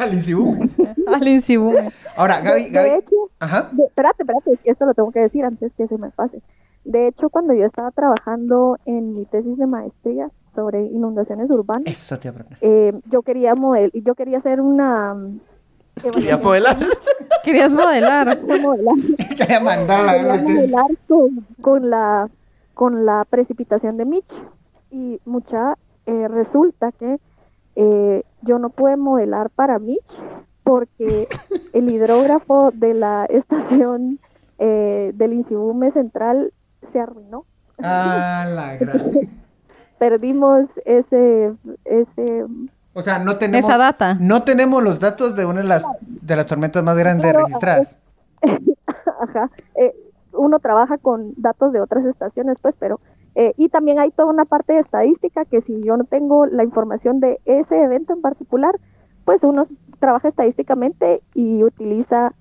Al 0.03 0.15
ICU. 0.15 0.57
Al 1.15 1.29
Insibu. 1.29 1.75
Ahora, 2.17 2.41
Gaby, 2.41 2.65
De 2.65 2.71
Gaby. 2.71 2.91
hecho, 2.91 3.17
Ajá. 3.41 3.71
de- 3.73 3.85
espérate, 3.85 4.23
espérate, 4.23 4.59
esto 4.65 4.87
lo 4.87 4.95
tengo 4.95 5.11
que 5.13 5.21
decir 5.21 5.45
antes 5.45 5.73
que 5.77 5.87
se 5.89 5.99
me 5.99 6.11
pase. 6.11 6.41
De 6.85 7.09
hecho, 7.09 7.29
cuando 7.31 7.55
yo 7.55 7.65
estaba 7.67 7.91
trabajando 7.93 8.77
en 8.87 9.15
mi 9.15 9.25
tesis 9.27 9.57
de 9.57 9.67
maestría 9.67 10.31
sobre 10.55 10.83
inundaciones 10.87 11.49
urbanas, 11.51 11.85
Eso 11.87 12.19
te 12.19 12.33
eh, 12.61 12.93
yo 13.11 13.23
quería 13.23 13.55
model, 13.55 13.91
yo 13.95 14.15
quería 14.15 14.39
hacer 14.39 14.61
una 14.61 15.17
Ya 16.21 16.37
modelar. 16.39 16.77
Querías 17.45 17.73
modelar. 17.73 18.39
modelar- 18.47 19.17
Quería 19.37 19.61
mandarla 19.61 20.13
quería 20.15 20.43
modelar 20.43 20.91
con, 21.09 21.47
con 21.61 21.91
la 21.91 22.29
con 22.75 23.05
la 23.07 23.25
precipitación 23.29 23.97
de 23.97 24.05
Mitch 24.07 24.33
y 24.91 25.21
mucha 25.25 25.77
eh, 26.07 26.27
resulta 26.29 26.91
que 26.93 27.19
eh, 27.77 28.23
yo 28.43 28.59
no 28.59 28.71
pude 28.71 28.97
modelar 28.97 29.51
para 29.51 29.79
Mitch 29.79 30.23
porque 30.65 31.29
el 31.73 31.91
hidrógrafo 31.91 32.71
de 32.73 32.95
la 32.95 33.25
estación 33.27 34.19
eh, 34.59 35.13
del 35.15 35.33
Insibume 35.33 35.91
Central 35.93 36.53
se 36.93 37.01
arruinó. 37.01 37.45
Ah, 37.83 38.47
la 38.49 38.77
gran. 38.77 39.01
Perdimos 39.99 40.67
ese 40.85 41.53
ese 41.85 42.45
O 42.93 43.03
sea, 43.03 43.19
no 43.19 43.39
tenemos. 43.39 43.69
Esa 43.69 43.79
data. 43.79 44.17
No 44.21 44.43
tenemos 44.43 44.83
los 44.83 45.01
datos 45.01 45.35
de 45.37 45.45
una 45.47 45.63
de 45.63 45.69
las, 45.69 45.85
de 46.01 46.37
las 46.37 46.47
tormentas 46.47 46.83
más 46.83 46.97
grandes 46.97 47.33
registradas. 47.33 47.99
Ajá. 49.21 49.51
Eh, 49.77 49.95
uno 50.33 50.59
trabaja 50.59 50.99
con 50.99 51.35
datos 51.37 51.73
de 51.73 51.81
otras 51.81 52.05
estaciones, 52.07 52.59
pues, 52.61 52.75
pero... 52.79 53.01
eh, 53.35 53.55
y 53.57 53.69
también 53.69 53.99
hay 53.99 54.11
toda 54.11 54.29
una 54.31 54.45
parte 54.45 54.75
de 54.75 54.81
estadística 54.81 55.45
que 55.45 55.63
si 55.63 55.83
yo 55.83 55.97
no 55.97 56.05
tengo 56.05 56.47
la 56.47 56.65
información 56.65 57.21
de 57.21 57.41
ese 57.45 57.83
evento 57.83 58.13
en 58.13 58.21
particular, 58.21 58.79
pues 59.25 59.43
uno 59.43 59.67
trabaja 59.99 60.29
estadísticamente 60.29 61.23
y 61.35 61.63
utiliza 61.65 62.35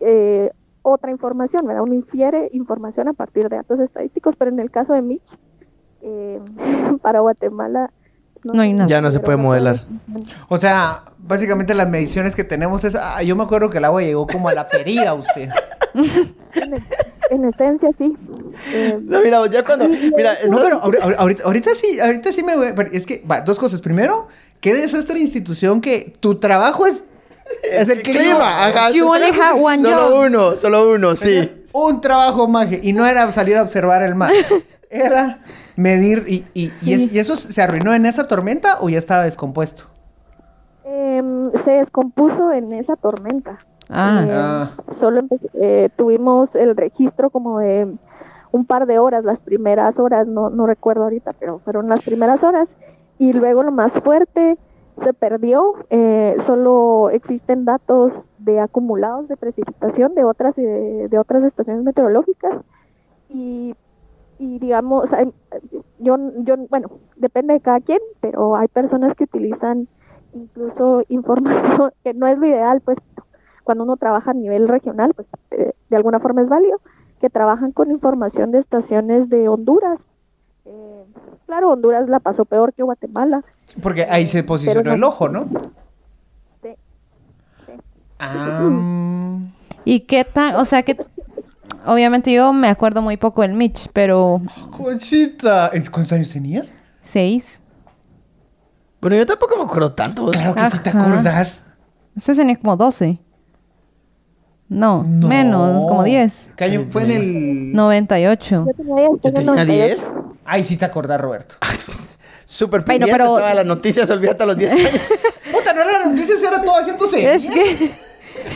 eh, 0.00 0.50
otra 0.82 1.10
información, 1.10 1.66
¿verdad? 1.66 1.82
Uno 1.82 1.94
infiere 1.94 2.48
información 2.52 3.08
a 3.08 3.12
partir 3.12 3.48
de 3.48 3.56
datos 3.56 3.80
estadísticos, 3.80 4.36
pero 4.36 4.50
en 4.50 4.60
el 4.60 4.70
caso 4.70 4.92
de 4.92 5.02
Mitch, 5.02 5.38
eh, 6.02 6.40
para 7.02 7.20
Guatemala... 7.20 7.90
No 8.44 8.62
hay 8.62 8.72
nada. 8.72 8.88
Ya 8.88 9.00
no 9.00 9.10
se 9.10 9.20
puede 9.20 9.36
modelar. 9.38 9.82
O 10.48 10.56
sea, 10.58 11.02
básicamente 11.18 11.74
las 11.74 11.88
mediciones 11.88 12.34
que 12.34 12.44
tenemos 12.44 12.84
es. 12.84 12.94
Ah, 12.94 13.22
yo 13.22 13.34
me 13.36 13.42
acuerdo 13.44 13.70
que 13.70 13.78
el 13.78 13.84
agua 13.84 14.02
llegó 14.02 14.26
como 14.26 14.48
a 14.48 14.54
la 14.54 14.68
perilla, 14.68 15.14
usted. 15.14 15.48
En, 15.94 16.74
en 17.30 17.44
esencia, 17.48 17.88
sí. 17.98 18.12
Eh, 18.72 18.98
No, 19.02 19.20
mira, 19.20 19.44
ya 19.50 19.64
cuando. 19.64 19.88
Mira, 19.88 20.34
No, 20.48 20.58
no, 20.58 20.62
pero 20.62 20.82
ahori- 20.82 20.98
ahori- 21.00 21.16
ahorita, 21.18 21.42
ahorita 21.44 21.70
sí, 21.74 21.98
ahorita 22.00 22.32
sí 22.32 22.42
me 22.42 22.56
voy. 22.56 22.72
pero 22.76 22.90
Es 22.92 23.04
que, 23.06 23.24
va, 23.30 23.40
dos 23.40 23.58
cosas. 23.58 23.80
Primero, 23.80 24.28
qué 24.60 24.74
desastre 24.74 25.18
institución 25.18 25.80
que 25.80 26.14
tu 26.20 26.38
trabajo 26.38 26.86
es. 26.86 27.02
Es 27.62 27.88
el 27.88 28.02
clima. 28.02 28.66
Ajá. 28.68 28.90
You 28.90 29.04
tu 29.06 29.12
only 29.12 29.30
trabajo 29.32 29.42
have 29.42 29.58
es- 29.58 29.64
one 29.64 29.78
solo 29.90 30.08
job. 30.10 30.26
uno, 30.26 30.56
solo 30.56 30.92
uno, 30.92 31.16
sí. 31.16 31.50
Un 31.72 32.00
trabajo 32.00 32.48
magia. 32.48 32.78
Y 32.82 32.92
no 32.92 33.04
era 33.06 33.30
salir 33.32 33.56
a 33.56 33.62
observar 33.62 34.02
el 34.02 34.14
mar. 34.14 34.32
Era 34.90 35.40
medir. 35.76 36.24
Y, 36.26 36.44
y, 36.54 36.72
y, 36.82 36.92
es- 36.94 37.12
¿y 37.12 37.18
eso 37.18 37.36
se 37.36 37.62
arruinó 37.62 37.94
en 37.94 38.06
esa 38.06 38.26
tormenta 38.28 38.78
o 38.80 38.88
ya 38.88 38.98
estaba 38.98 39.24
descompuesto? 39.24 39.84
em, 40.84 41.50
se 41.64 41.70
descompuso 41.72 42.52
en 42.52 42.72
esa 42.72 42.96
tormenta. 42.96 43.58
Ah. 43.88 44.24
Eh, 44.26 44.30
Ah. 44.32 44.70
Solo 45.00 45.22
eh, 45.54 45.88
tuvimos 45.96 46.48
el 46.54 46.76
registro 46.76 47.30
como 47.30 47.58
de 47.58 47.92
un 48.52 48.64
par 48.64 48.86
de 48.86 48.98
horas, 48.98 49.24
las 49.24 49.38
primeras 49.40 49.98
horas, 49.98 50.26
no, 50.26 50.48
no 50.50 50.66
recuerdo 50.66 51.04
ahorita, 51.04 51.34
pero 51.38 51.58
fueron 51.60 51.88
las 51.88 52.02
primeras 52.02 52.42
horas. 52.42 52.68
Y 53.18 53.32
luego 53.32 53.62
lo 53.62 53.72
más 53.72 53.92
fuerte 54.04 54.56
se 55.02 55.12
perdió. 55.12 55.74
eh, 55.90 56.36
solo 56.46 57.10
existen 57.10 57.64
datos 57.64 58.12
de 58.38 58.60
acumulados 58.60 59.28
de 59.28 59.36
precipitación 59.36 60.14
de 60.14 60.24
otras 60.24 60.54
eh, 60.58 61.08
de 61.10 61.18
otras 61.18 61.42
estaciones 61.44 61.82
meteorológicas 61.84 62.54
y 63.28 63.74
y 64.38 64.58
digamos 64.58 65.12
hay- 65.12 65.32
yo 65.98 66.16
yo 66.38 66.56
bueno 66.68 66.90
depende 67.16 67.54
de 67.54 67.60
cada 67.60 67.80
quien 67.80 68.00
pero 68.20 68.56
hay 68.56 68.68
personas 68.68 69.16
que 69.16 69.24
utilizan 69.24 69.88
incluso 70.34 71.02
información 71.08 71.92
que 72.04 72.12
no 72.14 72.26
es 72.26 72.38
lo 72.38 72.46
ideal 72.46 72.80
pues 72.82 72.98
cuando 73.64 73.84
uno 73.84 73.96
trabaja 73.96 74.30
a 74.32 74.34
nivel 74.34 74.68
regional 74.68 75.12
pues 75.14 75.26
eh, 75.52 75.72
de 75.88 75.96
alguna 75.96 76.20
forma 76.20 76.42
es 76.42 76.48
válido 76.48 76.80
que 77.20 77.30
trabajan 77.30 77.72
con 77.72 77.90
información 77.90 78.52
de 78.52 78.58
estaciones 78.60 79.28
de 79.30 79.48
Honduras 79.48 79.98
Eh, 80.66 81.04
claro 81.46 81.70
Honduras 81.70 82.08
la 82.08 82.20
pasó 82.20 82.44
peor 82.44 82.72
que 82.74 82.82
Guatemala 82.82 83.42
Porque 83.82 84.04
ahí 84.10 84.26
se 84.26 84.42
posicionó 84.44 84.82
Pero 84.82 84.94
el 84.96 85.04
ojo, 85.04 85.28
¿no? 85.28 85.44
Sí, 86.62 86.74
sí. 87.66 87.72
Ah. 88.18 88.70
¿Y 89.84 90.00
qué 90.00 90.24
tan, 90.24 90.56
o 90.56 90.64
sea, 90.64 90.82
que 90.82 90.96
obviamente 91.86 92.32
yo 92.32 92.52
me 92.52 92.68
acuerdo 92.68 93.02
muy 93.02 93.16
poco 93.16 93.42
del 93.42 93.54
Mitch, 93.54 93.88
pero 93.92 94.40
Conchita. 94.76 95.68
¿Es- 95.68 95.88
¿Cuántos 95.90 96.12
años 96.12 96.30
tenías? 96.30 96.72
seis. 97.02 97.60
Bueno, 99.00 99.16
yo 99.16 99.26
tampoco 99.26 99.56
me 99.56 99.62
acuerdo 99.62 99.92
tanto. 99.92 100.26
Claro 100.30 100.54
que 100.54 100.70
sí 100.70 100.78
te 100.82 100.88
Ajá. 100.90 101.02
acordás. 101.12 101.62
Usted 102.16 102.36
tenía 102.36 102.56
como 102.56 102.76
12. 102.76 103.18
No, 104.68 105.04
No. 105.06 105.28
menos, 105.28 105.84
como 105.84 106.02
10. 106.02 106.50
¿Qué 106.56 106.64
año 106.64 106.86
fue 106.90 107.04
en 107.04 107.10
el...? 107.12 107.72
98. 107.72 108.66
yo 108.66 108.72
tenía 108.74 108.94
10 108.96 109.20
Yo 109.22 109.32
tenía 109.32 109.64
10. 109.64 110.12
Ay, 110.44 110.64
sí 110.64 110.76
te 110.76 110.84
acordás, 110.84 111.20
Roberto. 111.20 111.54
Súper 112.44 112.80
Bueno, 112.80 112.86
pendiente 113.06 113.12
pero- 113.12 113.36
estaba 113.36 113.54
las 113.54 113.66
noticias, 113.66 114.08
olvídate 114.10 114.42
a 114.42 114.46
los 114.46 114.56
10 114.56 114.72
años. 114.72 114.90
Puta, 115.52 115.72
no 115.72 115.80
era 115.82 115.92
las 116.00 116.10
noticias, 116.10 116.42
era 116.42 116.62
todo 116.62 116.74
haciéndose. 116.80 117.32
Es 117.34 117.42
que 117.42 117.92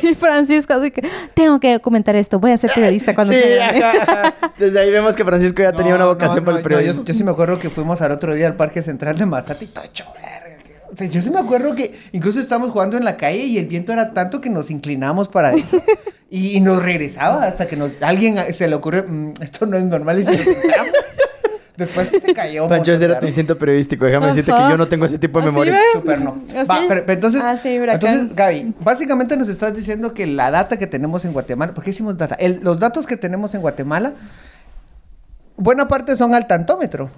y 0.02 0.14
Francisco 0.19 0.75
así 0.75 0.90
que 0.90 1.02
tengo 1.35 1.59
que 1.61 1.80
comentar 1.80 2.16
esto, 2.16 2.38
voy 2.38 2.52
a 2.52 2.59
ser 2.59 2.71
periodista 2.75 3.14
cuando 3.14 3.33
sí, 3.35 3.40
sea 3.40 3.73
grande". 3.73 3.85
ajá, 3.87 4.23
ajá. 4.40 4.52
Desde 4.59 4.78
ahí 4.80 4.90
vemos 4.90 5.14
que 5.14 5.25
Francisco 5.25 5.62
ya 5.62 5.73
tenía 5.73 5.95
una 5.95 6.07
vocación 6.07 6.38
no, 6.38 6.45
para 6.47 6.59
el 6.59 6.62
no, 6.64 6.69
periodismo. 6.69 7.00
yo, 7.00 7.04
yo 7.07 7.14
sí 7.14 7.25
me 7.25 7.30
acuerdo 7.30 7.59
que 7.59 7.71
fuimos 7.71 8.00
al 8.02 8.12
otro 8.12 8.35
día 8.35 8.47
al 8.47 8.57
Parque 8.57 8.83
Central 8.83 9.16
de 9.19 9.26
Mazate 9.26 9.64
y 9.64 9.69
todo 9.69 9.85
hecho 9.85 10.04
verga. 10.14 10.50
O 10.92 10.97
sea, 10.97 11.07
yo 11.07 11.23
sí 11.23 11.30
me 11.30 11.38
acuerdo 11.38 11.75
que 11.76 11.95
incluso 12.11 12.40
estábamos 12.40 12.73
jugando 12.73 12.97
en 12.97 13.04
la 13.04 13.16
calle 13.16 13.45
y 13.45 13.59
el 13.59 13.66
viento 13.66 13.92
era 13.92 14.12
tanto 14.12 14.40
que 14.40 14.50
nos 14.50 14.71
inclinamos 14.73 15.28
para 15.28 15.49
adentro. 15.50 15.80
y, 16.30 16.57
y 16.57 16.61
nos 16.61 16.83
regresaba 16.83 17.45
hasta 17.45 17.69
que 17.69 17.76
nos 17.76 17.92
alguien 18.02 18.37
se 18.52 18.66
le 18.66 18.75
ocurrió, 18.75 19.04
"Mm, 19.07 19.35
esto 19.40 19.66
no 19.66 19.76
es 19.76 19.85
normal 19.85 20.19
y 20.19 20.25
se 20.25 20.33
nos 20.33 20.40
sentamos. 20.40 20.88
Después 21.80 22.08
sí 22.08 22.20
se 22.20 22.32
cayó. 22.32 22.68
Pancho, 22.68 22.92
ese 22.92 23.06
era 23.06 23.18
tu 23.18 23.26
instinto 23.26 23.56
periodísito. 23.58 24.04
Déjame 24.04 24.26
decirte 24.28 24.52
que 24.52 24.60
yo 24.68 24.76
no 24.78 24.87
tengo 24.87 25.06
ese 25.06 25.18
tipo 25.18 25.40
de 25.40 25.46
¿Así 25.46 25.52
memoria. 25.52 25.72
ve? 25.72 25.78
Súper 25.92 26.20
no. 26.20 26.38
¿Así? 26.56 26.68
Va, 26.68 26.78
pero, 26.88 27.00
pero 27.06 27.12
entonces, 27.12 27.42
Ah, 27.44 27.56
sí, 27.56 27.75
entonces, 27.75 28.34
Gaby, 28.37 28.75
básicamente 28.80 29.37
nos 29.37 29.49
estás 29.49 29.75
diciendo 29.75 30.14
que 30.14 30.26
la 30.26 30.50
data 30.50 30.78
que 30.78 30.87
tenemos 30.87 31.25
en 31.25 31.32
Guatemala, 31.32 31.75
¿por 31.75 31.82
qué 31.82 31.90
hicimos 31.90 32.16
data? 32.16 32.34
El- 32.37 32.60
los 32.62 32.78
datos 32.78 33.06
que 33.06 33.16
tenemos 33.16 33.54
en 33.54 33.60
Guatemala, 33.62 34.12
buena 35.56 35.88
parte 35.88 36.16
son 36.16 36.34
al 36.34 36.46
tantómetro. 36.46 37.10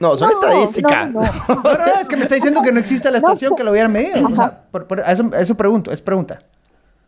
No, 0.00 0.16
son 0.16 0.30
No, 0.30 0.34
estadísticas. 0.40 1.10
no, 1.10 1.20
no. 1.22 1.26
No, 1.48 1.62
no, 1.62 1.86
no, 1.86 1.92
es 2.00 2.08
que 2.08 2.16
me 2.16 2.22
está 2.22 2.34
diciendo 2.34 2.60
que 2.62 2.72
no 2.72 2.80
existe 2.80 3.10
la 3.10 3.18
estación 3.18 3.54
que 3.54 3.62
lo 3.64 3.70
hubiera 3.70 3.88
medido. 3.88 4.26
O 4.26 4.34
sea, 4.34 4.62
por, 4.70 4.86
por- 4.86 5.00
a 5.00 5.12
eso, 5.12 5.30
a 5.32 5.40
eso 5.40 5.54
pregunto, 5.56 5.90
es 5.92 6.02
pregunta. 6.02 6.40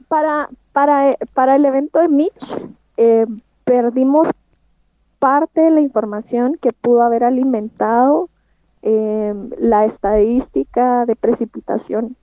para, 0.08 0.48
para, 0.72 1.16
para 1.34 1.56
el 1.56 1.64
evento 1.64 1.98
de 1.98 2.08
Mitch, 2.08 2.32
eh, 2.96 3.26
perdimos 3.64 4.28
parte 5.24 5.62
de 5.62 5.70
la 5.70 5.80
información 5.80 6.58
que 6.60 6.74
pudo 6.74 7.02
haber 7.02 7.24
alimentado 7.24 8.28
eh, 8.82 9.32
la 9.58 9.86
estadística 9.86 11.06
de 11.06 11.16
precipitación. 11.16 12.14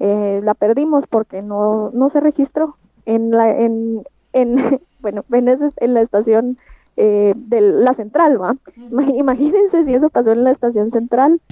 Eh, 0.00 0.40
la 0.42 0.54
perdimos 0.54 1.04
porque 1.10 1.42
no, 1.42 1.90
no 1.92 2.08
se 2.08 2.20
registró 2.20 2.76
en 3.04 3.32
la, 3.32 3.50
en, 3.54 4.02
en, 4.32 4.80
bueno, 5.02 5.26
en, 5.30 5.48
ese- 5.48 5.72
en 5.76 5.92
la 5.92 6.00
estación 6.00 6.56
eh, 6.96 7.34
de 7.36 7.60
la 7.60 7.92
central, 7.92 8.38
Imagínense 9.14 9.84
si 9.84 9.92
eso 9.94 10.08
pasó 10.08 10.32
en 10.32 10.44
la 10.44 10.52
estación 10.52 10.90
central, 10.90 11.42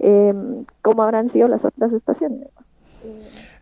eh, 0.00 0.34
cómo 0.82 1.04
habrán 1.04 1.30
sido 1.30 1.46
las 1.46 1.64
otras 1.64 1.92
estaciones. 1.92 2.48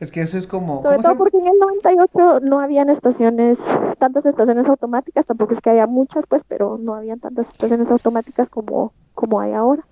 Es 0.00 0.12
que 0.12 0.20
eso 0.20 0.38
es 0.38 0.46
como. 0.46 0.82
Sobre 0.82 0.96
¿cómo 0.96 0.96
se 0.98 1.02
todo 1.02 1.12
llama? 1.12 1.18
porque 1.18 1.38
en 1.38 1.46
el 1.48 1.58
98 1.58 2.40
no 2.42 2.60
habían 2.60 2.88
estaciones, 2.90 3.58
tantas 3.98 4.24
estaciones 4.24 4.66
automáticas, 4.66 5.26
tampoco 5.26 5.54
es 5.54 5.60
que 5.60 5.70
haya 5.70 5.86
muchas, 5.86 6.24
pues, 6.28 6.42
pero 6.46 6.78
no 6.78 6.94
habían 6.94 7.18
tantas 7.18 7.46
estaciones 7.48 7.88
automáticas 7.90 8.48
como, 8.48 8.92
como 9.14 9.40
hay 9.40 9.52
ahora. 9.52 9.82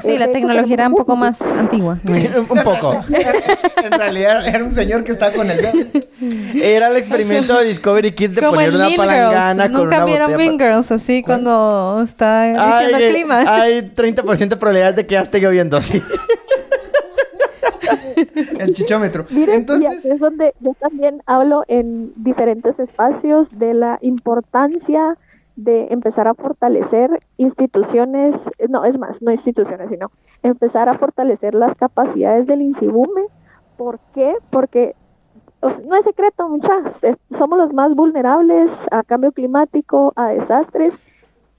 Sí, 0.00 0.16
la 0.16 0.28
tecnología 0.28 0.74
era 0.74 0.88
un 0.88 0.94
poco 0.94 1.16
más 1.16 1.40
antigua. 1.42 1.98
un 2.04 2.62
poco. 2.62 2.94
en 3.84 3.92
realidad 3.92 4.46
era 4.46 4.64
un 4.64 4.72
señor 4.72 5.04
que 5.04 5.12
estaba 5.12 5.32
con 5.32 5.50
el 5.50 5.58
dedo. 5.58 5.86
Era 6.54 6.88
el 6.88 6.96
experimento 6.96 7.58
de 7.58 7.66
Discovery 7.66 8.12
Kids 8.12 8.36
de 8.36 8.40
Como 8.40 8.54
poner 8.54 8.70
una 8.70 8.86
Mean 8.86 8.96
palangana 8.96 9.64
Girls. 9.64 9.76
con 9.76 9.84
Nunca 9.84 9.96
una 9.96 10.04
vieron 10.04 10.36
Mean 10.36 10.58
Girls 10.58 10.92
así 10.92 11.22
cuando 11.22 12.00
está 12.02 12.42
Ay, 12.42 12.86
diciendo 12.86 12.96
el 12.96 13.02
eh, 13.02 13.08
clima. 13.08 13.44
Hay 13.46 13.82
30% 13.94 14.48
de 14.48 14.56
probabilidades 14.56 14.96
de 14.96 15.06
que 15.06 15.14
ya 15.14 15.20
esté 15.20 15.40
lloviendo, 15.40 15.80
sí. 15.82 16.02
El 18.34 18.72
chichómetro. 18.72 19.24
Miren, 19.30 19.60
Entonces, 19.60 20.04
es 20.04 20.18
donde 20.18 20.54
yo 20.60 20.74
también 20.74 21.22
hablo 21.26 21.64
en 21.68 22.12
diferentes 22.16 22.78
espacios 22.78 23.48
de 23.58 23.74
la 23.74 23.98
importancia 24.00 25.16
de 25.56 25.88
empezar 25.90 26.28
a 26.28 26.34
fortalecer 26.34 27.10
instituciones, 27.36 28.34
no, 28.68 28.84
es 28.84 28.98
más, 28.98 29.20
no 29.20 29.32
instituciones, 29.32 29.90
sino 29.90 30.10
empezar 30.42 30.88
a 30.88 30.94
fortalecer 30.94 31.54
las 31.54 31.76
capacidades 31.76 32.46
del 32.46 32.62
INSIBUME. 32.62 33.26
¿Por 33.76 33.98
qué? 34.14 34.34
Porque 34.50 34.94
o 35.60 35.70
sea, 35.70 35.78
no 35.86 35.96
es 35.96 36.04
secreto, 36.04 36.48
muchachos, 36.48 36.92
somos 37.38 37.58
los 37.58 37.72
más 37.72 37.94
vulnerables 37.94 38.70
a 38.90 39.02
cambio 39.04 39.30
climático, 39.32 40.12
a 40.16 40.28
desastres. 40.28 40.94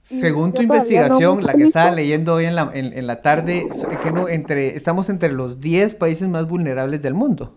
Según 0.04 0.52
tu 0.52 0.62
no 0.62 0.64
investigación, 0.74 1.42
la 1.44 1.54
que 1.54 1.64
estaba 1.64 1.90
leyendo 1.90 2.34
hoy 2.34 2.44
en 2.44 2.54
la, 2.54 2.70
en, 2.74 2.92
en 2.92 3.06
la 3.06 3.22
tarde, 3.22 3.66
que 4.02 4.12
no, 4.12 4.28
entre, 4.28 4.76
estamos 4.76 5.08
entre 5.08 5.32
los 5.32 5.60
10 5.60 5.94
países 5.94 6.28
más 6.28 6.46
vulnerables 6.46 7.00
del 7.02 7.14
mundo. 7.14 7.54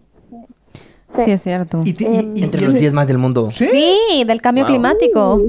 Sí, 1.24 1.32
es 1.32 1.44
cierto. 1.44 1.82
Y, 1.84 1.94
ti- 1.94 2.06
y- 2.06 2.40
y- 2.40 2.44
Entre 2.44 2.62
y 2.62 2.64
los 2.66 2.74
ese- 2.74 2.80
10 2.80 2.94
más 2.94 3.08
del 3.08 3.18
mundo. 3.18 3.50
¿Sí? 3.52 3.68
Sí, 3.72 4.24
del 4.26 4.42
cambio 4.42 4.64
Wow. 4.64 4.72
climático. 4.74 5.42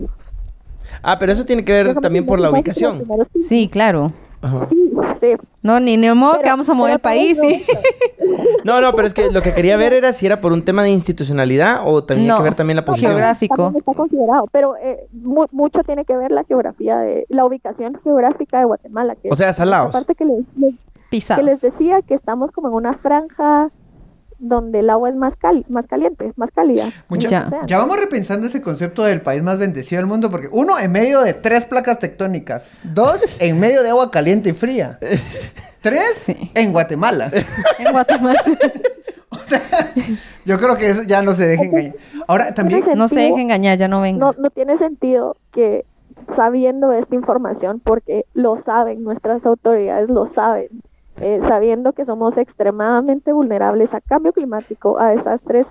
Ah, 1.03 1.19
pero 1.19 1.33
eso 1.33 1.45
tiene 1.45 1.65
que 1.65 1.73
ver 1.73 1.95
también 2.01 2.27
por 2.27 2.41
la 2.41 2.51
ubicación. 2.51 3.05
Sí, 3.41 3.69
claro. 3.71 4.13
Ajá. 4.43 4.69
Sí, 4.71 4.91
sí. 5.21 5.27
No, 5.63 5.81
ni 5.81 5.97
ni 5.97 6.09
modo 6.15 6.33
Pero- 6.33 6.43
que 6.43 6.49
vamos 6.51 6.69
a 6.71 6.75
mover 6.75 6.93
el 6.95 6.99
país, 7.01 7.39
sí. 7.41 7.65
No, 8.65 8.81
no, 8.81 8.93
pero 8.95 9.07
es 9.09 9.15
que 9.15 9.31
lo 9.31 9.41
que 9.41 9.55
quería 9.55 9.77
ver 9.77 9.93
era 9.95 10.13
si 10.13 10.27
era 10.27 10.41
por 10.41 10.53
un 10.53 10.63
tema 10.63 10.83
de 10.83 10.91
institucionalidad 10.91 11.81
o 11.87 12.05
tenía 12.05 12.29
No, 12.29 12.37
que 12.39 12.43
ver 12.45 12.55
también 12.55 12.77
la 12.77 12.85
posición. 12.85 13.13
geográfico. 13.13 13.57
También 13.57 13.81
está 13.81 13.95
considerado, 13.95 14.47
pero 14.53 14.77
eh, 14.77 15.07
mu- 15.13 15.47
mucho 15.53 15.83
tiene 15.85 16.05
que 16.05 16.15
ver 16.17 16.31
la 16.33 16.45
geografía 16.45 16.99
de 16.99 17.25
la 17.31 17.47
ubicación 17.47 17.99
geográfica 18.05 18.59
de 18.59 18.67
Guatemala, 18.67 19.17
que 19.17 19.31
O 19.31 19.37
sea, 19.37 19.53
salados. 19.53 19.91
aparte 19.91 20.15
que 20.15 20.25
les, 20.25 20.41
les- 20.57 20.75
Pisados. 21.09 21.43
que 21.45 21.51
les 21.51 21.61
decía 21.63 22.03
que 22.03 22.15
estamos 22.15 22.51
como 22.53 22.69
en 22.69 22.75
una 22.75 22.95
franja 22.99 23.71
donde 24.39 24.81
el 24.81 24.91
agua 24.91 25.09
es 25.11 25.17
más 25.17 25.35
cali 25.37 25.65
más 25.69 25.87
caliente, 25.87 26.33
más 26.37 26.51
cálida. 26.55 26.85
Mucha- 27.09 27.51
Ya. 27.67 27.79
Vamos 27.79 27.99
repensando 27.99 28.47
ese 28.47 28.63
concepto 28.63 29.03
del 29.05 29.21
país 29.21 29.43
más 29.43 29.59
bendecido 29.59 30.01
del 30.01 30.07
mundo, 30.09 30.31
porque 30.31 30.49
uno, 30.53 30.79
en 30.79 30.93
medio 30.93 31.21
de 31.23 31.35
tres 31.35 31.65
placas 31.67 31.99
tectónicas. 31.99 32.79
Dos, 32.85 33.21
en 33.41 33.59
medio 33.61 33.83
de 33.83 33.91
agua 33.91 34.11
caliente 34.11 34.51
y 34.51 34.53
fría. 34.53 34.99
Tres, 35.81 36.15
Sí. 36.17 36.51
en 36.55 36.73
Guatemala. 36.73 37.31
En 37.79 37.93
Guatemala. 37.93 38.43
O 39.31 39.37
sea, 39.37 39.61
yo 40.45 40.57
creo 40.59 40.77
que 40.77 40.91
eso 40.91 41.03
ya 41.07 41.23
no 41.23 41.33
se 41.33 41.47
dejen 41.47 41.67
engañar. 41.69 41.95
Ahora, 42.27 42.53
también, 42.55 42.85
No 42.97 43.07
se 43.09 43.21
deje 43.21 43.41
engañar, 43.41 43.79
ya 43.79 43.87
no 43.89 44.01
venga. 44.01 44.19
No, 44.19 44.33
no 44.39 44.51
tiene 44.51 44.77
sentido 44.79 45.37
que 45.53 45.85
sabiendo 46.37 46.93
esta 46.93 47.15
información, 47.15 47.81
porque 47.85 48.25
lo 48.35 48.63
saben, 48.65 49.03
nuestras 49.05 49.45
autoridades 49.47 50.09
lo 50.09 50.33
saben, 50.35 50.69
eh, 51.21 51.41
sabiendo 51.49 51.93
que 51.93 52.05
somos 52.05 52.37
extremadamente 52.37 53.33
vulnerables 53.33 53.93
a 53.95 54.01
cambio 54.01 54.33
climático, 54.33 54.99
a 54.99 55.11
desastres, 55.11 55.67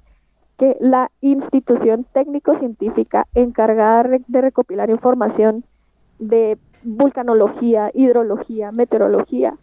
que 0.57 0.75
la 0.79 1.11
institución 1.21 2.05
técnico-científica 2.13 3.27
encargada 3.35 4.03
re- 4.03 4.21
de 4.27 4.41
recopilar 4.41 4.89
información 4.89 5.63
de 6.19 6.57
vulcanología, 6.83 7.91
hidrología, 7.93 8.71
meteorología, 8.71 9.55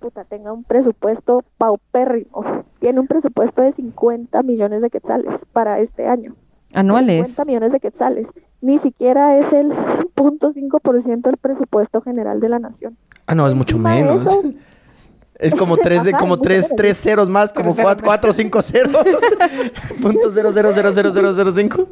puta, 0.00 0.24
tenga 0.24 0.52
un 0.52 0.62
presupuesto 0.64 1.42
paupérrimo. 1.58 2.44
Tiene 2.80 3.00
un 3.00 3.06
presupuesto 3.06 3.62
de 3.62 3.72
50 3.72 4.42
millones 4.42 4.82
de 4.82 4.90
quetzales 4.90 5.32
para 5.52 5.80
este 5.80 6.06
año. 6.06 6.34
Anuales. 6.74 7.28
50 7.28 7.44
millones 7.46 7.72
de 7.72 7.80
quetzales. 7.80 8.26
Ni 8.60 8.78
siquiera 8.80 9.38
es 9.38 9.50
el 9.52 9.70
0.5% 9.72 11.20
del 11.22 11.36
presupuesto 11.38 12.00
general 12.02 12.40
de 12.40 12.48
la 12.48 12.58
nación. 12.58 12.96
Ah, 13.26 13.34
no, 13.34 13.46
es 13.46 13.54
mucho 13.54 13.78
menos. 13.78 14.22
eso, 14.26 14.42
Es 15.38 15.54
como 15.54 15.76
tres, 15.76 16.02
de, 16.04 16.12
como 16.12 16.38
tres, 16.38 16.70
tres 16.76 16.96
ceros 16.98 17.28
más, 17.28 17.52
como 17.52 17.74
cuatro, 17.74 18.06
cuatro, 18.06 18.32
cinco 18.32 18.62
ceros. 18.62 18.92
Punto 20.02 20.30
cero, 20.32 20.50
cero, 20.52 20.70
cero, 20.74 20.90
cero, 20.94 21.10
cero, 21.12 21.32
cero, 21.34 21.52
cinco. 21.54 21.88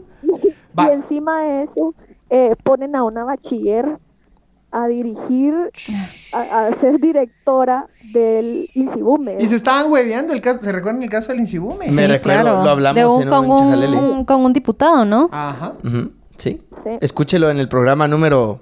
Va. 0.79 0.87
Y 0.89 0.95
encima 0.95 1.43
de 1.43 1.63
eso, 1.65 1.95
eh, 2.31 2.55
ponen 2.63 2.97
a 2.97 3.05
una 3.05 3.25
bachiller 3.25 3.99
a 4.73 4.89
dirigir, 4.89 5.55
a, 6.33 6.67
a 6.67 6.75
ser 6.81 6.99
directora 7.01 7.87
del 8.13 8.69
INSIBUME. 8.75 9.37
y 9.39 9.47
se 9.47 9.55
estaban 9.55 9.89
hueveando 9.93 10.33
el 10.33 10.41
caso, 10.41 10.61
¿se 10.63 10.73
recuerdan 10.73 11.01
el 11.01 11.09
caso 11.11 11.31
del 11.31 11.41
Insibume? 11.43 11.89
Me 11.93 12.09
recuerdo, 12.09 12.65
lo 12.65 12.71
hablamos 12.71 12.97
de 12.97 13.07
un, 13.07 13.23
en 13.23 13.29
con, 13.29 13.51
un 13.51 13.95
un, 13.95 14.25
con 14.25 14.45
un 14.45 14.53
diputado, 14.53 15.05
¿no? 15.05 15.29
Ajá. 15.31 15.75
Ujú, 15.85 16.11
Sí. 16.39 16.61
Sí. 16.83 16.91
Escúchelo 17.01 17.51
en 17.51 17.59
el 17.59 17.69
programa 17.69 18.09
número. 18.09 18.59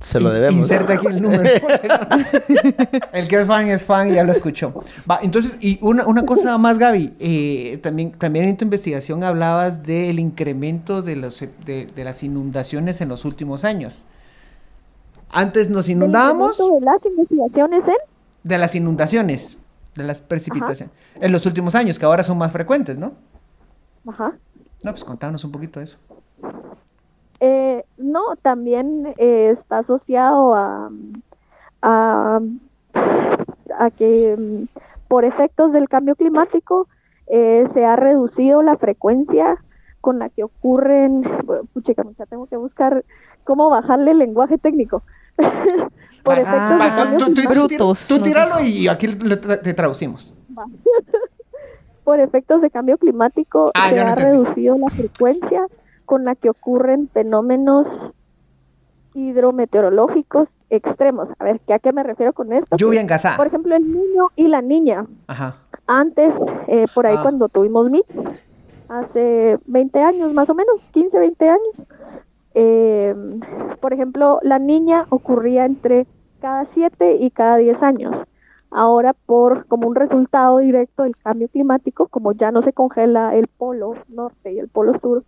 Se 0.00 0.20
lo 0.20 0.30
debemos. 0.30 0.56
Inserta 0.56 0.94
aquí 0.94 1.06
el 1.06 1.22
número. 1.22 1.44
el 3.12 3.28
que 3.28 3.36
es 3.36 3.46
fan 3.46 3.68
es 3.68 3.84
fan 3.84 4.10
y 4.10 4.14
ya 4.14 4.24
lo 4.24 4.32
escuchó. 4.32 4.74
Va, 5.10 5.20
entonces, 5.22 5.56
y 5.60 5.78
una, 5.80 6.06
una 6.06 6.26
cosa 6.26 6.58
más, 6.58 6.78
Gaby. 6.78 7.14
eh, 7.18 7.78
también, 7.82 8.12
también 8.12 8.44
en 8.44 8.56
tu 8.56 8.64
investigación 8.64 9.24
hablabas 9.24 9.82
del 9.82 10.18
incremento 10.18 11.00
de, 11.00 11.16
los, 11.16 11.40
de, 11.64 11.86
de 11.86 12.04
las 12.04 12.22
inundaciones 12.22 13.00
en 13.00 13.08
los 13.08 13.24
últimos 13.24 13.64
años. 13.64 14.04
Antes 15.30 15.70
nos 15.70 15.88
inundábamos 15.88 16.58
de 16.58 16.80
las 16.80 17.04
investigaciones 17.04 17.82
en 17.88 17.94
de 18.44 18.58
las 18.58 18.74
inundaciones, 18.74 19.58
de 19.96 20.04
las 20.04 20.20
precipitaciones, 20.20 20.94
en 21.18 21.32
los 21.32 21.46
últimos 21.46 21.74
años, 21.74 21.98
que 21.98 22.04
ahora 22.04 22.22
son 22.22 22.38
más 22.38 22.52
frecuentes, 22.52 22.98
¿no? 22.98 23.14
Ajá. 24.06 24.34
No, 24.82 24.90
pues 24.90 25.02
contanos 25.02 25.42
un 25.44 25.50
poquito 25.50 25.80
de 25.80 25.86
eso. 25.86 25.96
Eh, 27.46 27.84
no, 27.98 28.36
también 28.40 29.12
eh, 29.18 29.50
está 29.58 29.80
asociado 29.80 30.54
a, 30.54 30.88
a, 31.82 32.40
a 33.78 33.90
que 33.90 34.34
mm, 34.38 34.64
por 35.08 35.26
efectos 35.26 35.70
del 35.72 35.90
cambio 35.90 36.14
climático 36.14 36.88
eh, 37.26 37.66
se 37.74 37.84
ha 37.84 37.96
reducido 37.96 38.62
la 38.62 38.78
frecuencia 38.78 39.58
con 40.00 40.18
la 40.20 40.30
que 40.30 40.42
ocurren, 40.44 41.20
bueno, 41.44 41.64
puchica, 41.74 42.02
ya 42.18 42.24
tengo 42.24 42.46
que 42.46 42.56
buscar 42.56 43.04
cómo 43.44 43.68
bajarle 43.68 44.12
el 44.12 44.18
lenguaje 44.20 44.56
técnico. 44.56 45.02
por 46.24 46.36
Va, 46.36 46.40
efectos 46.40 46.80
va, 46.80 46.96
del 46.96 47.18
tú- 47.18 47.24
tú- 47.26 47.34
tú- 47.34 47.42
tú 47.42 47.48
Brutos, 47.50 48.08
tira- 48.08 48.18
Tú 48.18 48.24
tíralo 48.24 48.60
y 48.64 48.88
aquí 48.88 49.06
te 49.08 49.74
traducimos. 49.74 50.32
por 52.04 52.20
efectos 52.20 52.62
de 52.62 52.70
cambio 52.70 52.96
climático 52.96 53.70
Ah, 53.74 53.90
se 53.90 54.00
ha 54.00 54.08
entendí. 54.10 54.30
reducido 54.30 54.78
la 54.78 54.88
frecuencia 54.88 55.66
con 56.04 56.24
la 56.24 56.34
que 56.34 56.50
ocurren 56.50 57.08
fenómenos 57.08 57.86
hidrometeorológicos 59.14 60.48
extremos. 60.70 61.28
A 61.38 61.44
ver, 61.44 61.60
¿qué- 61.66 61.74
¿a 61.74 61.78
qué 61.78 61.92
me 61.92 62.02
refiero 62.02 62.32
con 62.32 62.52
esto? 62.52 62.76
Lluvia 62.76 62.98
Que, 62.98 63.02
engasada. 63.02 63.36
Por 63.36 63.46
ejemplo, 63.46 63.74
el 63.76 63.84
niño 63.90 64.28
y 64.36 64.48
la 64.48 64.60
niña. 64.60 65.06
Ajá. 65.28 65.56
Antes, 65.86 66.34
eh, 66.66 66.86
por 66.94 67.06
ahí 67.06 67.16
Ah. 67.18 67.22
cuando 67.22 67.48
tuvimos 67.48 67.86
MIT, 67.88 68.06
hace 68.88 69.58
20 69.66 70.00
años 70.00 70.32
más 70.32 70.50
o 70.50 70.54
menos, 70.54 70.80
15, 70.92 71.18
20 71.18 71.48
años, 71.48 71.74
eh, 72.54 73.14
por 73.80 73.92
ejemplo, 73.92 74.40
la 74.42 74.58
niña 74.58 75.06
ocurría 75.10 75.64
entre 75.64 76.06
cada 76.40 76.66
7 76.74 77.16
y 77.20 77.30
cada 77.30 77.56
10 77.56 77.80
años. 77.82 78.16
Ahora, 78.70 79.14
por 79.26 79.66
como 79.66 79.86
un 79.88 79.94
resultado 79.94 80.58
directo 80.58 81.04
del 81.04 81.14
cambio 81.16 81.48
climático, 81.48 82.08
como 82.08 82.32
ya 82.32 82.50
no 82.50 82.62
se 82.62 82.72
congela 82.72 83.36
el 83.36 83.46
polo 83.46 83.94
norte 84.08 84.52
y 84.52 84.58
el 84.58 84.68
polo 84.68 84.98
sur, 84.98 85.22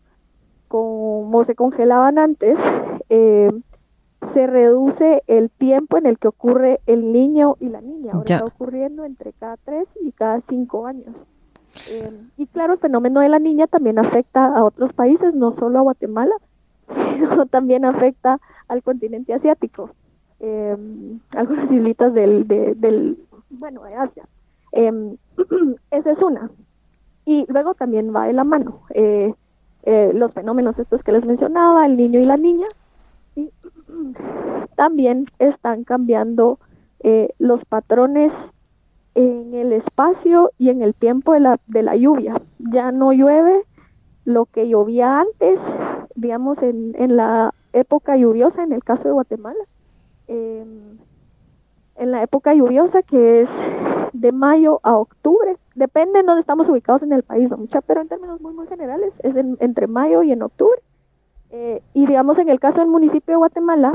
como 0.68 1.44
se 1.44 1.54
congelaban 1.54 2.18
antes, 2.18 2.58
eh, 3.08 3.50
se 4.34 4.46
reduce 4.46 5.22
el 5.26 5.50
tiempo 5.50 5.98
en 5.98 6.06
el 6.06 6.18
que 6.18 6.28
ocurre 6.28 6.80
el 6.86 7.12
niño 7.12 7.56
y 7.60 7.68
la 7.68 7.80
niña. 7.80 8.10
Ahora 8.12 8.24
Ya. 8.26 8.36
está 8.36 8.46
ocurriendo 8.46 9.04
entre 9.04 9.32
cada 9.32 9.56
3 9.58 9.86
y 10.02 10.12
cada 10.12 10.40
5 10.48 10.86
años. 10.86 11.14
Eh, 11.90 12.10
y 12.36 12.46
claro, 12.46 12.72
el 12.74 12.78
fenómeno 12.78 13.20
de 13.20 13.28
la 13.28 13.38
niña 13.38 13.66
también 13.66 13.98
afecta 13.98 14.46
a 14.46 14.64
otros 14.64 14.92
países, 14.94 15.34
no 15.34 15.52
solo 15.56 15.78
a 15.78 15.82
Guatemala, 15.82 16.34
sino 17.14 17.46
también 17.46 17.84
afecta 17.84 18.40
al 18.68 18.82
continente 18.82 19.34
asiático, 19.34 19.90
eh, 20.40 20.76
algunas 21.30 21.70
islitas 21.70 22.12
del, 22.14 22.46
de- 22.48 22.74
del, 22.74 23.18
bueno, 23.50 23.82
de 23.84 23.94
Asia. 23.94 24.24
Eh, 24.72 25.16
esa 25.90 26.10
es 26.10 26.22
una. 26.22 26.50
Y 27.24 27.44
luego 27.48 27.74
también 27.74 28.14
va 28.14 28.26
de 28.26 28.32
la 28.32 28.44
mano 28.44 28.80
eh, 28.94 29.34
eh, 29.86 30.10
los 30.12 30.32
fenómenos 30.32 30.78
estos 30.78 31.02
que 31.02 31.12
les 31.12 31.24
mencionaba, 31.24 31.86
el 31.86 31.96
niño 31.96 32.20
y 32.20 32.26
la 32.26 32.36
niña, 32.36 32.66
también 34.76 35.26
están 35.38 35.84
cambiando 35.84 36.58
eh, 37.00 37.30
los 37.38 37.64
patrones 37.64 38.32
en 39.14 39.54
el 39.54 39.72
espacio 39.72 40.50
y 40.58 40.70
en 40.70 40.82
el 40.82 40.92
tiempo 40.92 41.32
de 41.32 41.40
la, 41.40 41.60
de 41.68 41.82
la 41.82 41.96
lluvia. 41.96 42.42
Ya 42.58 42.90
no 42.90 43.12
llueve 43.12 43.62
lo 44.24 44.46
que 44.46 44.68
llovía 44.68 45.20
antes, 45.20 45.58
digamos, 46.16 46.60
en, 46.62 46.94
en 46.98 47.16
la 47.16 47.54
época 47.72 48.16
lluviosa, 48.16 48.64
en 48.64 48.72
el 48.72 48.82
caso 48.82 49.04
de 49.04 49.12
Guatemala. 49.12 49.64
Eh, 50.26 50.64
en 51.98 52.10
la 52.10 52.22
época 52.22 52.54
lluviosa, 52.54 53.02
que 53.02 53.42
es 53.42 53.48
de 54.12 54.32
mayo 54.32 54.80
a 54.82 54.96
octubre, 54.96 55.56
depende 55.76 56.18
de 56.18 56.24
dónde 56.24 56.40
estamos 56.40 56.68
ubicados 56.68 57.02
en 57.02 57.12
el 57.12 57.22
país, 57.22 57.48
¿no? 57.48 57.56
Mucha, 57.58 57.80
pero 57.82 58.00
en 58.00 58.08
términos 58.08 58.40
muy, 58.40 58.52
muy 58.52 58.66
generales, 58.66 59.12
es 59.22 59.36
en- 59.36 59.56
entre 59.60 59.86
mayo 59.86 60.22
y 60.24 60.32
en 60.32 60.42
octubre. 60.42 60.80
Eh, 61.50 61.80
y 61.94 62.06
digamos, 62.06 62.36
en 62.38 62.48
el 62.48 62.58
caso 62.58 62.80
del 62.80 62.88
municipio 62.88 63.32
de 63.34 63.36
Guatemala, 63.36 63.94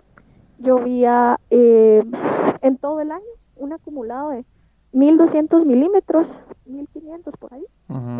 llovía 0.59 1.39
eh, 1.49 2.03
en 2.61 2.77
todo 2.77 3.01
el 3.01 3.11
año 3.11 3.23
un 3.57 3.73
acumulado 3.73 4.29
de 4.29 4.45
1.200 4.93 5.65
milímetros 5.65 6.27
1500 6.65 7.33
por 7.37 7.53
ahí. 7.53 7.63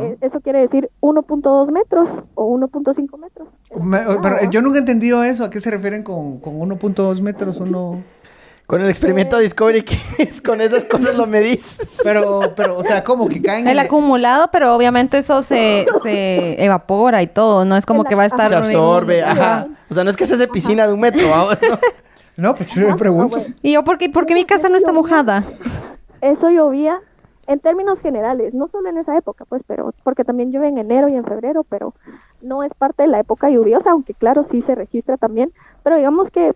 Eh, 0.02 0.18
eso 0.22 0.42
quiere 0.42 0.60
decir 0.60 0.90
1.2 1.02 1.72
metros 1.72 2.10
o 2.36 2.46
1.5 2.58 3.18
metros. 3.18 3.48
Me- 3.82 4.00
Ah, 4.00 4.50
yo 4.52 4.62
nunca 4.62 4.78
he 4.78 4.82
entendido 4.82 5.24
eso. 5.24 5.46
¿A 5.46 5.50
qué 5.50 5.60
se 5.60 5.72
refieren 5.72 6.04
con, 6.04 6.40
con 6.40 6.60
1.2 6.60 7.22
metros? 7.22 7.60
Uno... 7.60 8.02
Con 8.72 8.82
el 8.82 8.88
experimento 8.88 9.38
Discovery, 9.38 9.84
que 9.84 9.98
es 10.20 10.42
con 10.42 10.62
esas 10.62 10.86
cosas 10.86 11.18
lo 11.18 11.28
medís. 11.28 11.78
Pero, 12.06 12.40
pero, 12.56 12.78
o 12.78 12.84
sea, 12.84 13.04
¿cómo 13.04 13.28
que 13.28 13.42
caen? 13.42 13.68
El 13.68 13.78
en- 13.78 13.86
acumulado, 13.86 14.48
pero 14.50 14.74
obviamente 14.74 15.18
eso 15.18 15.42
se, 15.42 15.86
se 16.02 16.64
evapora 16.64 17.22
y 17.22 17.28
todo. 17.28 17.66
No 17.66 17.76
es 17.76 17.86
como 17.86 18.04
En 18.04 18.08
que 18.08 18.16
va 18.16 18.24
a 18.24 18.28
estar... 18.28 18.48
Se 18.48 18.56
absorbe, 18.56 19.24
Ajá. 19.24 19.32
ajá. 19.32 19.68
O 19.90 19.94
sea, 19.94 20.06
no 20.06 20.10
es 20.10 20.16
que 20.16 20.26
se 20.26 20.36
hace 20.36 20.48
piscina 20.48 20.88
de 20.88 20.94
un 20.94 21.02
metro, 21.02 21.28
¿va? 21.30 21.58
No, 22.38 22.56
pues 22.56 22.74
yo 22.74 22.88
me 22.88 22.96
pregunto. 22.96 23.38
¿Y 23.62 23.74
yo 23.74 23.84
por 23.84 23.98
qué, 23.98 24.08
por 24.08 24.26
qué 24.26 24.34
mi 24.36 24.46
casa 24.46 24.70
no 24.70 24.78
está 24.78 24.94
mojada? 24.94 25.44
Eso 26.22 26.50
llovía 26.50 26.98
en 27.48 27.60
términos 27.60 28.00
generales, 28.00 28.54
no 28.54 28.70
solo 28.70 28.88
en 28.90 28.98
esa 28.98 29.18
época, 29.18 29.44
pues, 29.46 29.62
pero 29.68 29.94
porque 30.06 30.24
también 30.24 30.50
llueve 30.54 30.70
en 30.70 30.78
enero 30.78 31.10
y 31.10 31.16
en 31.16 31.26
febrero, 31.26 31.66
pero 31.68 31.94
no 32.42 32.64
es 32.64 32.72
parte 32.74 33.04
de 33.04 33.10
la 33.10 33.20
época 33.20 33.50
lluviosa, 33.50 33.92
aunque 33.92 34.14
claro, 34.14 34.46
sí 34.50 34.62
se 34.62 34.76
registra 34.76 35.18
también, 35.18 35.52
pero 35.84 35.98
digamos 35.98 36.30
que 36.32 36.54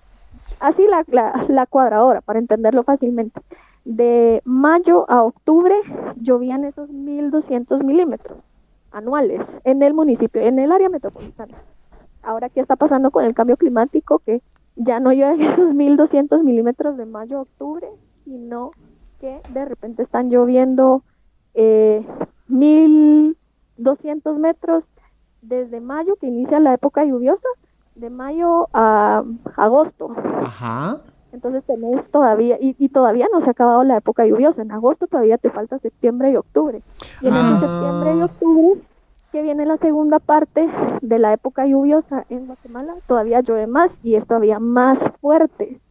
así 0.59 0.85
la, 0.87 1.03
la, 1.07 1.45
la 1.47 1.65
cuadradora, 1.65 2.21
para 2.21 2.39
entenderlo 2.39 2.83
fácilmente. 2.83 3.41
De 3.83 4.41
mayo 4.45 5.09
a 5.09 5.23
octubre 5.23 5.75
llovían 6.19 6.63
esos 6.63 6.89
1.200 6.89 7.83
milímetros 7.83 8.39
anuales 8.91 9.41
en 9.63 9.83
el 9.83 9.93
municipio, 9.93 10.41
en 10.41 10.57
el 10.57 10.71
área 10.71 10.89
metropolitana. 10.89 11.57
Ahora, 12.23 12.49
¿qué 12.49 12.61
está 12.61 12.75
pasando 12.75 13.11
con 13.11 13.25
el 13.25 13.35
cambio 13.35 13.57
climático? 13.57 14.19
Que 14.19 14.41
ya 14.75 14.99
no 14.99 15.11
llueven 15.11 15.41
esos 15.41 15.73
1.200 15.73 16.43
milímetros 16.43 16.97
de 16.97 17.05
mayo 17.05 17.37
a 17.37 17.41
octubre, 17.41 17.87
sino 18.23 18.71
que 19.19 19.41
de 19.53 19.65
repente 19.65 20.03
están 20.03 20.29
lloviendo 20.29 21.03
eh, 21.53 22.05
1.200 22.49 24.37
metros 24.37 24.83
desde 25.41 25.79
mayo, 25.79 26.15
que 26.15 26.27
inicia 26.27 26.59
la 26.59 26.73
época 26.73 27.05
lluviosa, 27.05 27.47
de 27.95 28.09
mayo 28.09 28.67
a 28.73 29.23
agosto. 29.57 30.13
Ajá. 30.41 30.97
Entonces 31.31 31.63
tenés 31.65 32.01
todavía, 32.11 32.57
y, 32.61 32.75
y 32.79 32.89
todavía 32.89 33.27
no 33.33 33.41
se 33.41 33.47
ha 33.47 33.51
acabado 33.51 33.83
la 33.83 33.97
época 33.97 34.25
lluviosa. 34.25 34.61
En 34.61 34.71
agosto 34.71 35.07
todavía 35.07 35.37
te 35.37 35.49
falta 35.49 35.79
septiembre 35.79 36.31
y 36.31 36.35
octubre. 36.37 36.81
Y 37.21 37.27
en 37.27 37.33
Ah. 37.33 37.57
septiembre 37.59 38.15
y 38.17 38.21
octubre, 38.21 38.81
que 39.31 39.41
viene 39.41 39.65
la 39.65 39.77
segunda 39.77 40.19
parte 40.19 40.69
de 41.01 41.19
la 41.19 41.33
época 41.33 41.65
lluviosa 41.65 42.25
en 42.29 42.47
Guatemala, 42.47 42.93
todavía 43.07 43.41
llueve 43.41 43.67
más 43.67 43.91
y 44.01 44.15
es 44.15 44.25
todavía 44.25 44.59
más 44.59 44.97
fuerte. 45.19 45.81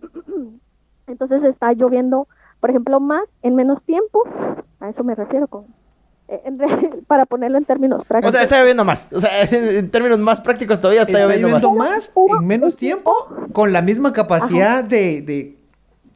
Entonces 1.06 1.42
está 1.44 1.72
lloviendo, 1.74 2.26
por 2.60 2.70
ejemplo, 2.70 2.98
más 3.00 3.24
en 3.42 3.54
menos 3.54 3.82
tiempo. 3.82 4.22
A 4.80 4.88
eso 4.88 5.04
me 5.04 5.14
refiero 5.14 5.46
con, 5.46 5.66
para 7.06 7.24
ponerlo 7.26 7.58
en 7.58 7.64
términos 7.64 8.00
O 8.02 8.04
prácticos. 8.04 8.32
sea, 8.32 8.42
está 8.42 8.60
lloviendo 8.60 8.84
más. 8.84 9.12
O 9.12 9.20
sea, 9.20 9.42
en 9.50 9.90
términos 9.90 10.18
más 10.18 10.40
prácticos 10.40 10.80
todavía 10.80 11.02
está, 11.02 11.12
Está 11.24 11.36
lloviendo, 11.36 11.72
más. 11.74 11.88
más 11.90 12.12
en 12.40 12.46
menos 12.46 12.76
tiempo 12.76 13.12
con 13.52 13.72
la 13.72 13.82
misma 13.82 14.12
capacidad 14.12 14.82
de, 14.84 15.22
de, 15.22 15.56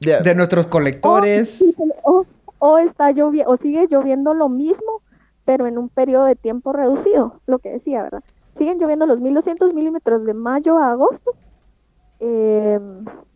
De- 0.01 0.21
de 0.23 0.35
nuestros 0.35 0.67
colectores. 0.67 1.63
O, 2.03 2.25
o 2.59 2.79
está 2.79 3.13
lloviendo, 3.13 3.51
o 3.53 3.57
sigue 3.59 3.87
lloviendo 3.89 4.35
lo 4.35 4.49
mismo, 4.49 5.03
pero 5.45 5.67
en 5.67 5.79
un 5.79 5.89
periodo 5.89 6.25
de 6.25 6.37
tiempo 6.37 6.73
reducido, 6.73 7.41
lo 7.47 7.59
que 7.59 7.71
decía, 7.71 8.03
¿verdad? 8.03 8.23
Siguen 8.59 8.79
lloviendo 8.79 9.07
los 9.07 9.21
1200 9.21 9.73
milímetros 9.75 10.25
de 10.25 10.35
mayo 10.35 10.77
a 10.79 10.91
agosto. 10.91 11.33
eh, 12.21 12.79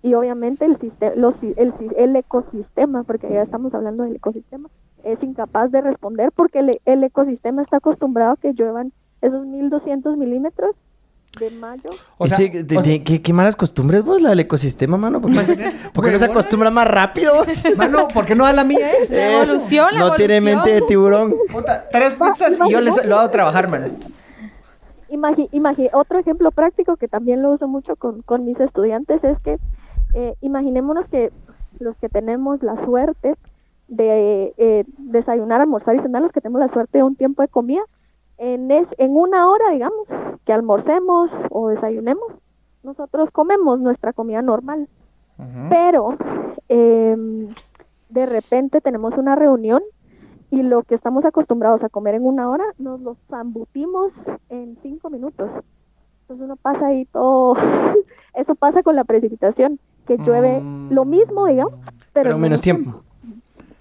y 0.02 0.12
obviamente 0.14 0.66
el, 0.66 0.78
siste- 0.78 1.14
los 1.16 1.34
el, 1.56 1.72
el 1.96 2.16
ecosistema, 2.16 3.04
porque 3.04 3.30
ya 3.32 3.42
estamos 3.42 3.72
hablando 3.74 4.02
del 4.04 4.16
ecosistema, 4.16 4.68
es 5.04 5.22
incapaz 5.22 5.70
de 5.70 5.80
responder 5.80 6.32
porque 6.32 6.60
el, 6.60 6.80
el 6.84 7.04
ecosistema 7.04 7.62
está 7.62 7.76
acostumbrado 7.78 8.32
a 8.32 8.36
que 8.36 8.52
lluevan 8.54 8.92
esos 9.22 9.46
1200 9.46 10.16
milímetros 10.16 10.74
de 11.40 11.50
mayo. 11.50 11.90
O 12.18 12.26
Y 12.26 12.28
sea, 12.28 12.36
sí, 12.36 12.48
de- 12.48 12.76
o 12.78 12.80
sea, 12.82 12.92
de- 12.92 13.02
¿qué, 13.02 13.20
qué 13.22 13.32
malas 13.32 13.56
costumbres 13.56 14.04
vos, 14.04 14.22
la 14.22 14.28
del 14.30 14.40
ecosistema, 14.40 14.96
mano. 14.96 15.20
¿Por 15.20 15.32
qué, 15.32 15.72
por 15.92 16.04
qué 16.04 16.12
no 16.12 16.18
se 16.18 16.26
acostumbra 16.26 16.70
más 16.70 16.86
rápido? 16.88 17.32
Mano, 17.76 18.06
¿por 18.14 18.24
qué 18.24 18.34
no 18.36 18.44
da 18.44 18.52
la 18.52 18.62
mía 18.64 18.78
extra? 18.98 19.16
La 19.18 19.42
evolución, 19.42 19.88
la 19.94 20.00
no 20.00 20.10
tiene 20.12 20.40
mente 20.40 20.72
de 20.74 20.82
tiburón. 20.82 21.34
Puta, 21.50 21.88
tres 21.90 22.16
pizzas 22.16 22.52
y 22.68 22.70
yo 22.72 22.80
les 22.80 23.04
lo 23.06 23.16
hago 23.18 23.30
trabajar, 23.30 23.68
mano. 23.68 23.88
Otro 25.92 26.18
ejemplo 26.18 26.50
práctico 26.50 26.96
que 26.96 27.08
también 27.08 27.42
lo 27.42 27.52
uso 27.52 27.68
mucho 27.68 27.96
con, 27.96 28.22
con 28.22 28.44
mis 28.44 28.58
estudiantes 28.60 29.22
es 29.24 29.38
que 29.42 29.58
eh, 30.14 30.34
imaginémonos 30.40 31.06
que 31.08 31.32
los 31.78 31.96
que 31.96 32.08
tenemos 32.08 32.62
la 32.62 32.82
suerte 32.84 33.34
de 33.96 34.54
eh, 34.56 34.84
desayunar, 34.98 35.60
almorzar 35.60 35.94
y 35.96 36.00
cenar, 36.00 36.22
los 36.22 36.32
que 36.32 36.40
tenemos 36.40 36.60
la 36.60 36.72
suerte 36.72 36.98
de 36.98 37.04
un 37.04 37.16
tiempo 37.16 37.42
de 37.42 37.48
comida, 37.48 37.82
en, 38.38 38.70
es, 38.70 38.86
en 38.98 39.16
una 39.16 39.48
hora, 39.50 39.70
digamos, 39.70 40.06
que 40.44 40.52
almorcemos 40.52 41.30
o 41.50 41.68
desayunemos, 41.68 42.32
nosotros 42.82 43.30
comemos 43.30 43.80
nuestra 43.80 44.12
comida 44.12 44.42
normal. 44.42 44.88
Pero 45.68 46.16
em, 46.68 47.48
de 48.08 48.26
repente 48.26 48.80
tenemos 48.80 49.16
una 49.18 49.34
reunión 49.34 49.82
y 50.50 50.62
lo 50.62 50.82
que 50.84 50.94
estamos 50.94 51.24
acostumbrados 51.24 51.82
a 51.82 51.88
comer 51.88 52.14
en 52.14 52.24
una 52.24 52.48
hora 52.48 52.64
nos 52.78 53.00
lo 53.00 53.16
zambutimos 53.28 54.12
en 54.48 54.76
cinco 54.82 55.10
minutos. 55.10 55.50
Entonces 56.22 56.44
uno 56.44 56.54
pasa 56.56 56.86
ahí 56.86 57.04
todo, 57.06 57.54
eso 58.34 58.54
pasa 58.54 58.82
con 58.84 58.94
la 58.94 59.02
precipitación, 59.04 59.80
que 60.06 60.18
llueve 60.18 60.60
Mm. 60.60 60.92
lo 60.92 61.04
mismo, 61.04 61.46
digamos, 61.46 61.74
pero, 62.12 62.24
Pero 62.24 62.34
en 62.36 62.40
menos 62.40 62.60
tiempo. 62.60 63.02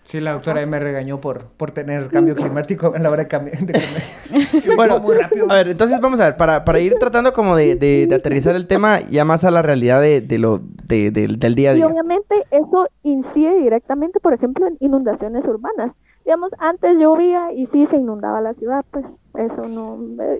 Sí, 0.03 0.19
la 0.19 0.33
doctora 0.33 0.59
ahí 0.59 0.65
me 0.65 0.79
regañó 0.79 1.19
por, 1.21 1.45
por 1.45 1.71
tener 1.71 2.09
cambio 2.09 2.35
climático 2.35 2.93
a 2.95 2.99
la 2.99 3.09
hora 3.09 3.23
de, 3.23 3.29
comer. 3.29 3.53
Bueno, 4.75 4.99
muy 4.99 5.15
rápido. 5.15 5.49
a 5.49 5.55
ver, 5.55 5.69
entonces 5.69 5.99
vamos 6.01 6.19
a 6.19 6.25
ver, 6.25 6.37
para, 6.37 6.65
para 6.65 6.79
ir 6.79 6.95
tratando 6.99 7.31
como 7.33 7.55
de, 7.55 7.75
de- 7.75 8.07
de 8.07 8.15
aterrizar 8.15 8.55
el 8.55 8.67
tema 8.67 8.99
ya 8.99 9.23
más 9.25 9.43
a 9.43 9.51
la 9.51 9.61
realidad 9.61 10.01
de, 10.01 10.21
de 10.21 10.37
lo, 10.39 10.59
de- 10.87 11.11
del- 11.11 11.39
del 11.39 11.55
día 11.55 11.71
a 11.71 11.73
Y 11.73 11.77
día. 11.77 11.87
obviamente 11.87 12.35
eso 12.51 12.87
incide 13.03 13.57
directamente, 13.59 14.19
por 14.19 14.33
ejemplo, 14.33 14.67
en 14.67 14.77
inundaciones 14.79 15.43
urbanas. 15.45 15.91
Digamos, 16.25 16.51
antes 16.59 16.97
llovía 16.97 17.51
y 17.53 17.67
sí 17.67 17.87
se 17.89 17.97
inundaba 17.97 18.39
la 18.41 18.53
ciudad, 18.55 18.83
pues 18.91 19.05
eso 19.35 19.67
no 19.67 19.99
eh, 20.23 20.39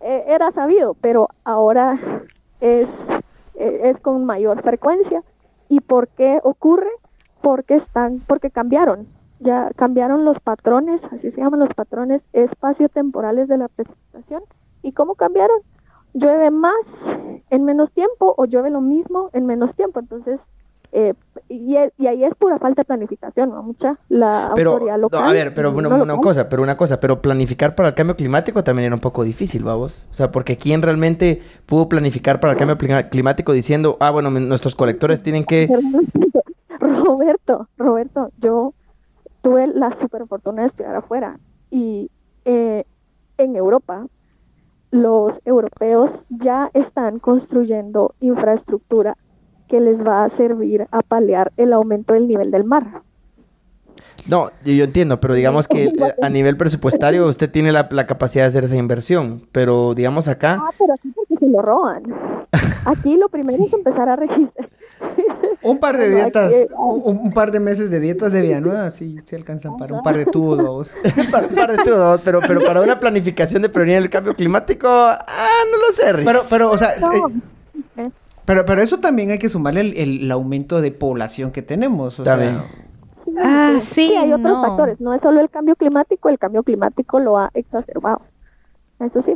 eh, 0.00 0.24
era 0.28 0.50
sabido, 0.52 0.94
pero 1.00 1.28
ahora 1.44 1.98
es, 2.60 2.88
eh, 3.54 3.80
es 3.84 3.98
con 4.00 4.24
mayor 4.24 4.62
frecuencia. 4.62 5.22
¿Y 5.68 5.80
por 5.80 6.08
qué 6.08 6.38
ocurre? 6.42 6.88
Porque 7.42 7.76
están, 7.76 8.20
porque 8.26 8.50
cambiaron. 8.50 9.06
Ya 9.38 9.70
cambiaron 9.76 10.24
los 10.24 10.38
patrones, 10.40 11.00
así 11.12 11.30
se 11.30 11.40
llaman 11.40 11.60
los 11.60 11.72
patrones 11.74 12.20
espaciotemporales 12.32 13.48
de 13.48 13.56
la 13.56 13.68
precipitación. 13.68 14.42
¿Y 14.82 14.92
cómo 14.92 15.14
cambiaron? 15.14 15.60
llueve 16.14 16.50
más 16.50 16.74
en 17.50 17.64
menos 17.64 17.90
tiempo 17.92 18.34
o 18.36 18.44
llueve 18.44 18.70
lo 18.70 18.80
mismo 18.80 19.30
en 19.32 19.46
menos 19.46 19.74
tiempo. 19.76 20.00
Entonces, 20.00 20.40
eh, 20.92 21.14
y, 21.48 21.76
y 21.98 22.06
ahí 22.06 22.24
es 22.24 22.34
pura 22.34 22.58
falta 22.58 22.82
de 22.82 22.84
planificación, 22.84 23.50
¿no? 23.50 23.62
Mucha 23.62 23.96
la 24.08 24.52
Pero, 24.56 24.72
autoridad 24.72 24.96
no, 24.96 25.02
local. 25.02 25.24
a 25.24 25.32
ver, 25.32 25.54
pero 25.54 25.72
bueno, 25.72 25.88
no 25.88 26.02
una 26.02 26.16
cosa, 26.16 26.48
pero 26.48 26.62
una 26.62 26.76
cosa, 26.76 26.98
pero 26.98 27.22
planificar 27.22 27.74
para 27.76 27.90
el 27.90 27.94
cambio 27.94 28.16
climático 28.16 28.64
también 28.64 28.86
era 28.86 28.94
un 28.94 29.00
poco 29.00 29.22
difícil, 29.22 29.62
vamos. 29.62 30.08
O 30.10 30.14
sea, 30.14 30.32
porque 30.32 30.56
¿quién 30.56 30.82
realmente 30.82 31.42
pudo 31.66 31.88
planificar 31.88 32.40
para 32.40 32.52
el 32.54 32.58
cambio 32.58 32.76
climático 33.08 33.52
diciendo, 33.52 33.96
ah, 34.00 34.10
bueno, 34.10 34.30
nuestros 34.30 34.74
colectores 34.74 35.22
tienen 35.22 35.44
que... 35.44 35.68
Roberto, 37.04 37.68
Roberto, 37.76 38.30
yo 38.38 38.74
tuve 39.42 39.66
la 39.68 39.96
super 40.00 40.26
fortuna 40.26 40.62
de 40.62 40.68
estudiar 40.68 40.96
afuera 40.96 41.38
y 41.70 42.10
eh, 42.44 42.84
en 43.38 43.56
Europa 43.56 44.06
los 44.90 45.34
europeos 45.44 46.10
ya 46.28 46.70
están 46.74 47.20
construyendo 47.20 48.14
infraestructura 48.20 49.16
que 49.68 49.80
les 49.80 50.04
va 50.04 50.24
a 50.24 50.30
servir 50.30 50.86
a 50.90 51.00
paliar 51.00 51.52
el 51.56 51.72
aumento 51.72 52.14
del 52.14 52.26
nivel 52.26 52.50
del 52.50 52.64
mar. 52.64 53.02
No, 54.26 54.50
yo, 54.64 54.84
entiendo, 54.84 55.20
pero 55.20 55.34
digamos 55.34 55.68
que 55.68 55.84
eh, 55.84 56.14
a 56.20 56.28
nivel 56.28 56.56
presupuestario 56.56 57.26
usted 57.26 57.50
tiene 57.50 57.72
la, 57.72 57.88
la 57.90 58.06
capacidad 58.06 58.44
de 58.44 58.48
hacer 58.48 58.64
esa 58.64 58.76
inversión, 58.76 59.42
pero 59.52 59.94
digamos 59.94 60.28
acá... 60.28 60.58
Ah, 60.60 60.70
pero 60.78 60.94
aquí 60.94 61.08
porque 61.14 61.36
se 61.36 61.48
lo 61.48 61.62
roban. 61.62 62.02
Aquí 62.86 63.16
lo 63.16 63.28
primero 63.28 63.62
es 63.62 63.72
empezar 63.72 64.08
a 64.08 64.16
registrar. 64.16 64.68
Un 65.62 65.78
par 65.78 65.98
de 65.98 66.08
dietas, 66.08 66.52
un, 66.76 67.18
un 67.18 67.32
par 67.32 67.50
de 67.50 67.60
meses 67.60 67.90
de 67.90 68.00
dietas 68.00 68.32
de 68.32 68.40
Villanueva, 68.40 68.90
sí, 68.90 69.18
sí 69.24 69.36
alcanzan 69.36 69.76
para 69.76 69.94
un 69.94 70.02
par 70.02 70.16
de 70.16 70.24
tubos, 70.26 70.56
vamos. 70.56 70.94
para, 71.30 71.48
para 71.48 71.72
de 71.76 71.84
todo, 71.84 72.18
pero, 72.24 72.40
pero 72.40 72.60
para 72.60 72.80
una 72.80 72.98
planificación 72.98 73.60
de 73.62 73.68
prevenir 73.68 73.98
el 73.98 74.08
cambio 74.08 74.34
climático, 74.34 74.88
ah, 74.88 75.62
no 75.70 75.86
lo 75.86 75.92
sé, 75.92 76.12
Rick. 76.12 76.24
Pero, 76.24 76.42
pero, 76.48 76.70
o 76.70 76.78
sea, 76.78 76.94
eh, 76.94 78.10
pero, 78.44 78.64
pero 78.64 78.80
eso 78.80 79.00
también 79.00 79.30
hay 79.30 79.38
que 79.38 79.48
sumarle 79.48 79.82
el, 79.82 80.22
el 80.22 80.30
aumento 80.30 80.80
de 80.80 80.92
población 80.92 81.50
que 81.50 81.62
tenemos, 81.62 82.18
o 82.18 82.22
También. 82.22 82.56
sea... 82.56 82.90
Ah, 83.38 83.76
sí, 83.80 84.08
sí, 84.08 84.16
hay 84.16 84.32
otros 84.32 84.52
no. 84.52 84.62
factores. 84.62 85.00
No 85.00 85.14
es 85.14 85.20
solo 85.22 85.40
el 85.40 85.50
cambio 85.50 85.76
climático, 85.76 86.28
el 86.28 86.38
cambio 86.38 86.62
climático 86.62 87.20
lo 87.20 87.38
ha 87.38 87.50
exacerbado. 87.54 88.22
Eso 88.98 89.22
sí. 89.22 89.34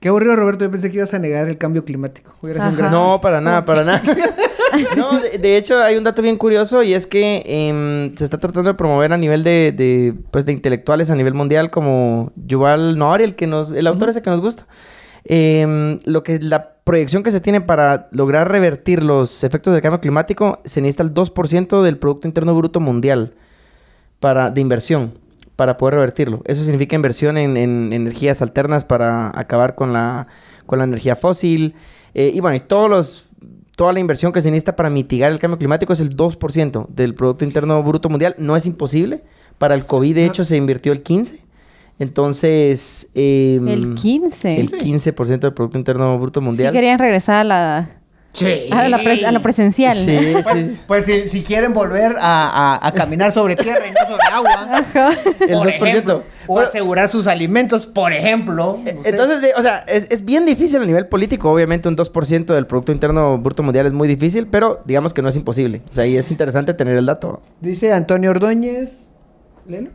Qué 0.00 0.08
aburrido, 0.08 0.36
Roberto. 0.36 0.64
Yo 0.64 0.70
pensé 0.70 0.90
que 0.90 0.98
ibas 0.98 1.12
a 1.14 1.18
negar 1.18 1.48
el 1.48 1.58
cambio 1.58 1.84
climático. 1.84 2.34
Un 2.40 2.52
gran 2.52 2.90
No, 2.90 3.20
para 3.20 3.40
nada, 3.40 3.64
para 3.64 3.84
nada. 3.84 4.02
no, 4.96 5.20
de, 5.20 5.38
de 5.38 5.56
hecho 5.56 5.78
hay 5.82 5.96
un 5.96 6.04
dato 6.04 6.22
bien 6.22 6.36
curioso 6.36 6.82
y 6.82 6.94
es 6.94 7.06
que 7.06 7.42
em, 7.46 8.14
se 8.16 8.24
está 8.24 8.38
tratando 8.38 8.70
de 8.70 8.74
promover 8.74 9.12
a 9.12 9.16
nivel 9.16 9.42
de, 9.42 9.72
de, 9.76 10.14
pues, 10.30 10.46
de 10.46 10.52
intelectuales 10.52 11.10
a 11.10 11.14
nivel 11.14 11.34
mundial 11.34 11.70
como 11.70 12.32
Yuval 12.36 12.98
Noah 12.98 13.14
Harari, 13.14 13.24
el 13.24 13.34
que 13.34 13.46
nos, 13.46 13.72
el 13.72 13.86
autor 13.86 14.10
ese 14.10 14.22
que 14.22 14.30
nos 14.30 14.40
gusta. 14.40 14.66
Em, 15.24 15.98
lo 16.04 16.22
que 16.22 16.38
la 16.38 16.76
proyección 16.84 17.22
que 17.22 17.30
se 17.30 17.40
tiene 17.40 17.60
para 17.60 18.08
lograr 18.12 18.50
revertir 18.50 19.02
los 19.02 19.44
efectos 19.44 19.74
del 19.74 19.82
cambio 19.82 20.00
climático 20.00 20.60
se 20.64 20.80
necesita 20.80 21.02
el 21.02 21.12
2% 21.12 21.82
del 21.82 21.98
producto 21.98 22.28
interno 22.28 22.54
bruto 22.54 22.80
mundial 22.80 23.34
para 24.20 24.50
de 24.50 24.60
inversión 24.60 25.12
para 25.58 25.76
poder 25.76 25.94
revertirlo. 25.94 26.40
Eso 26.44 26.62
significa 26.62 26.94
inversión 26.94 27.36
en, 27.36 27.56
en 27.56 27.92
energías 27.92 28.42
alternas 28.42 28.84
para 28.84 29.32
acabar 29.34 29.74
con 29.74 29.92
la, 29.92 30.28
con 30.66 30.78
la 30.78 30.84
energía 30.84 31.16
fósil. 31.16 31.74
Eh, 32.14 32.30
y 32.32 32.38
bueno, 32.38 32.54
y 32.56 32.60
todos 32.60 32.88
los, 32.88 33.28
toda 33.74 33.92
la 33.92 33.98
inversión 33.98 34.32
que 34.32 34.40
se 34.40 34.52
necesita 34.52 34.76
para 34.76 34.88
mitigar 34.88 35.32
el 35.32 35.40
cambio 35.40 35.58
climático 35.58 35.92
es 35.92 35.98
el 35.98 36.16
2% 36.16 36.86
del 36.90 37.16
Producto 37.16 37.44
Interno 37.44 37.82
Bruto 37.82 38.08
Mundial. 38.08 38.36
No 38.38 38.54
es 38.54 38.66
imposible. 38.66 39.24
Para 39.58 39.74
el 39.74 39.84
COVID, 39.84 40.14
de 40.14 40.26
hecho, 40.26 40.44
se 40.44 40.56
invirtió 40.56 40.92
el 40.92 41.02
15%. 41.02 41.40
Entonces... 41.98 43.08
em, 43.14 43.66
El 43.66 43.94
15. 43.96 44.60
El 44.60 44.70
15% 44.70 45.40
del 45.40 45.54
Producto 45.54 45.76
Interno 45.76 46.16
Bruto 46.20 46.38
Sí 46.38 46.44
Mundial. 46.46 46.72
querían 46.72 47.00
regresar 47.00 47.34
a 47.40 47.42
la, 47.44 47.97
Sí. 48.38 48.68
a 48.70 48.88
la, 48.88 48.98
pres- 48.98 49.24
a 49.24 49.32
lo 49.32 49.42
presencial. 49.42 49.96
Sí, 49.96 50.18
sí. 50.18 50.34
Pues, 50.42 50.70
pues 50.86 51.04
si, 51.04 51.28
si 51.28 51.42
quieren 51.42 51.72
volver 51.74 52.16
a, 52.18 52.76
a- 52.76 52.86
a 52.88 52.92
caminar 52.92 53.32
sobre 53.32 53.56
tierra 53.56 53.86
y 53.86 53.90
no 53.90 54.00
sobre 54.06 54.24
agua, 54.32 54.68
Ajá. 54.78 55.10
El 55.40 55.52
por 55.58 55.68
2%. 55.68 55.86
ejemplo, 55.86 56.22
o 56.46 56.54
Bueno, 56.54 56.68
asegurar 56.68 57.08
sus 57.08 57.26
alimentos, 57.26 57.86
por 57.86 58.12
ejemplo. 58.12 58.78
no 58.84 59.02
sé. 59.02 59.08
Entonces, 59.10 59.40
de- 59.42 59.52
o 59.56 59.62
sea, 59.62 59.78
es, 59.88 60.06
es 60.10 60.24
bien 60.24 60.46
difícil 60.46 60.80
a 60.80 60.84
nivel 60.86 61.06
político. 61.06 61.50
Obviamente, 61.52 61.88
un 61.88 61.96
2% 61.96 62.46
del 62.54 62.66
Producto 62.66 62.92
Interno 62.92 63.38
Bruto 63.38 63.62
Mundial 63.62 63.86
es 63.86 63.92
muy 63.92 64.08
difícil, 64.08 64.46
pero 64.46 64.80
digamos 64.84 65.12
que 65.14 65.22
no 65.22 65.28
es 65.28 65.36
imposible. 65.36 65.82
O 65.90 65.92
sea, 65.92 66.06
y 66.06 66.16
es 66.16 66.30
interesante 66.30 66.74
tener 66.74 66.96
el 66.96 67.06
dato. 67.06 67.42
Dice 67.60 67.92
Antonio 67.92 68.30
Ordóñez. 68.30 69.10
¿Léelo? 69.66 69.90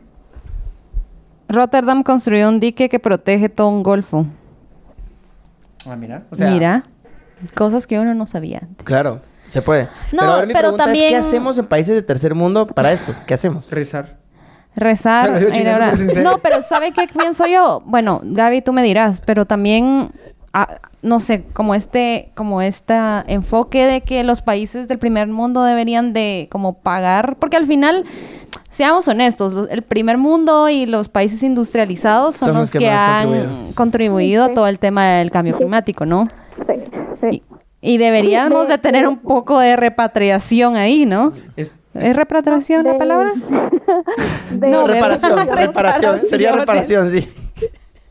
Rotterdam 1.48 2.02
construyó 2.02 2.48
un 2.48 2.58
dique 2.58 2.88
que 2.88 2.98
protege 2.98 3.48
todo 3.48 3.68
un 3.68 3.82
golfo. 3.82 4.26
Ah, 5.86 5.96
mira. 5.96 6.22
O 6.30 6.36
sea, 6.36 6.50
Mira, 6.50 6.84
cosas 7.54 7.86
que 7.86 7.98
uno 7.98 8.14
no 8.14 8.26
sabía 8.26 8.58
antes. 8.62 8.84
Claro, 8.86 9.20
se 9.46 9.62
puede. 9.62 9.84
No, 10.12 10.18
pero, 10.20 10.32
a 10.32 10.36
ver, 10.38 10.46
mi 10.46 10.52
pero 10.54 10.62
pregunta 10.68 10.84
es, 10.84 10.86
también- 10.88 11.08
¿qué 11.10 11.16
hacemos 11.16 11.58
en 11.58 11.66
países 11.66 11.94
de 11.94 12.02
tercer 12.02 12.34
mundo 12.34 12.66
para 12.66 12.92
esto? 12.92 13.14
¿Qué 13.26 13.34
hacemos? 13.34 13.70
Rezar. 13.70 14.16
Rezar. 14.76 15.38
Chingando, 15.52 15.96
sincero. 15.96 16.22
No, 16.30 16.38
pero 16.38 16.60
¿sabe 16.62 16.92
qué 16.92 17.06
pienso 17.06 17.46
yo? 17.46 17.82
Bueno, 17.86 18.20
Gaby, 18.24 18.62
tú 18.62 18.72
me 18.72 18.82
dirás, 18.82 19.20
pero 19.20 19.46
también, 19.46 20.10
ah, 20.52 20.80
no 21.02 21.20
sé, 21.20 21.44
como 21.52 21.74
este, 21.76 22.32
como 22.34 22.60
este 22.60 22.94
enfoque 23.28 23.86
de 23.86 24.00
que 24.00 24.24
los 24.24 24.40
países 24.42 24.88
del 24.88 24.98
primer 24.98 25.28
mundo 25.28 25.62
deberían 25.62 26.12
de 26.12 26.48
como 26.50 26.72
pagar, 26.74 27.36
porque 27.38 27.56
al 27.56 27.66
final, 27.68 28.04
seamos 28.68 29.06
honestos, 29.06 29.52
los- 29.52 29.70
el 29.70 29.82
primer 29.82 30.18
mundo 30.18 30.68
y 30.68 30.86
los 30.86 31.08
países 31.08 31.44
industrializados 31.44 32.34
son, 32.34 32.46
Son 32.48 32.54
los 32.56 32.74
los 32.74 32.82
que 32.82 32.90
han 32.90 33.72
contribuido 33.74 34.44
a 34.46 34.54
todo 34.54 34.66
el 34.66 34.80
tema 34.80 35.04
del 35.06 35.30
cambio 35.30 35.56
climático, 35.56 36.04
¿no? 36.04 36.26
Sí. 37.30 37.42
Y, 37.80 37.94
y 37.94 37.98
deberíamos 37.98 38.68
de 38.68 38.78
tener 38.78 39.06
un 39.08 39.18
poco 39.18 39.58
de 39.60 39.76
repatriación 39.76 40.76
ahí, 40.76 41.06
¿no? 41.06 41.32
Es, 41.56 41.76
¿Es 41.94 42.16
repatriación 42.16 42.84
la 42.84 42.92
De- 42.92 42.98
palabra? 42.98 43.32
de- 44.50 44.68
No, 44.68 44.86
reparación, 44.88 45.38
reparación. 45.52 46.20
Sería 46.28 46.52
Reparación. 46.52 47.10
sí. 47.12 47.32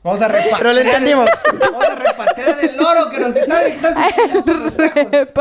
vamos 0.04 0.22
a 0.22 0.28
repatriar. 0.28 0.58
Pero 0.60 0.74
lo 0.74 0.80
entendimos. 0.80 1.30
Vamos 1.60 1.86
a 1.86 1.96
repatriar 1.96 2.58
el 2.62 2.80
oro 2.80 3.10
que 3.10 3.20
nos 3.20 3.34
Repara- 3.34 5.26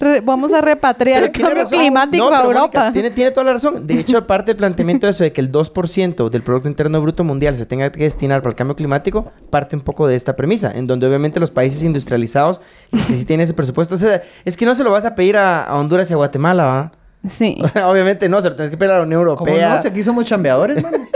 Re- 0.00 0.20
Vamos 0.22 0.52
a 0.54 0.60
repatriar 0.62 1.22
el 1.24 1.30
cambio 1.30 1.54
razón. 1.62 1.78
climático 1.78 2.30
No, 2.30 2.34
a 2.36 2.42
Europa. 2.42 2.60
Mónica, 2.78 2.92
tiene, 2.92 3.10
tiene 3.10 3.30
toda 3.30 3.44
la 3.44 3.52
razón. 3.52 3.86
De 3.86 4.00
hecho, 4.00 4.16
aparte 4.18 4.46
del 4.50 4.56
planteamiento 4.56 5.06
de 5.06 5.10
eso 5.10 5.22
de 5.24 5.32
que 5.32 5.40
el 5.42 5.52
2% 5.52 6.30
del 6.30 6.42
Producto 6.42 6.68
Interno 6.68 7.00
Bruto 7.02 7.22
Mundial 7.22 7.54
se 7.54 7.66
tenga 7.66 7.92
que 7.92 8.04
destinar 8.04 8.40
para 8.42 8.50
el 8.50 8.56
cambio 8.56 8.74
climático, 8.74 9.30
parte 9.50 9.76
un 9.76 9.82
poco 9.82 10.06
de 10.06 10.16
esta 10.16 10.34
premisa, 10.36 10.72
en 10.74 10.86
donde 10.86 11.06
obviamente 11.06 11.38
los 11.38 11.50
países 11.50 11.82
industrializados, 11.82 12.60
los 12.90 13.04
que 13.06 13.16
sí 13.16 13.24
tienen 13.26 13.44
ese 13.44 13.54
presupuesto, 13.54 13.94
o 13.94 13.98
sea, 13.98 14.22
es 14.44 14.56
que 14.56 14.64
no 14.64 14.74
se 14.74 14.82
lo 14.84 14.90
vas 14.90 15.04
a 15.04 15.14
pedir 15.14 15.36
a, 15.36 15.64
a 15.64 15.76
Honduras 15.76 16.10
y 16.10 16.14
a 16.14 16.16
Guatemala, 16.16 16.64
¿va? 16.64 16.92
Sí. 17.28 17.58
O 17.62 17.68
sea, 17.68 17.88
obviamente 17.90 18.28
no, 18.30 18.40
se 18.40 18.48
lo 18.48 18.56
tienes 18.56 18.70
que 18.70 18.78
pedir 18.78 18.92
a 18.92 18.96
la 18.96 19.02
Unión 19.02 19.22
Como 19.22 19.32
Europea. 19.48 19.76
no, 19.76 19.82
si 19.82 19.88
aquí 19.88 20.02
somos 20.02 20.24
chambeadores, 20.24 20.82
mano. 20.82 20.96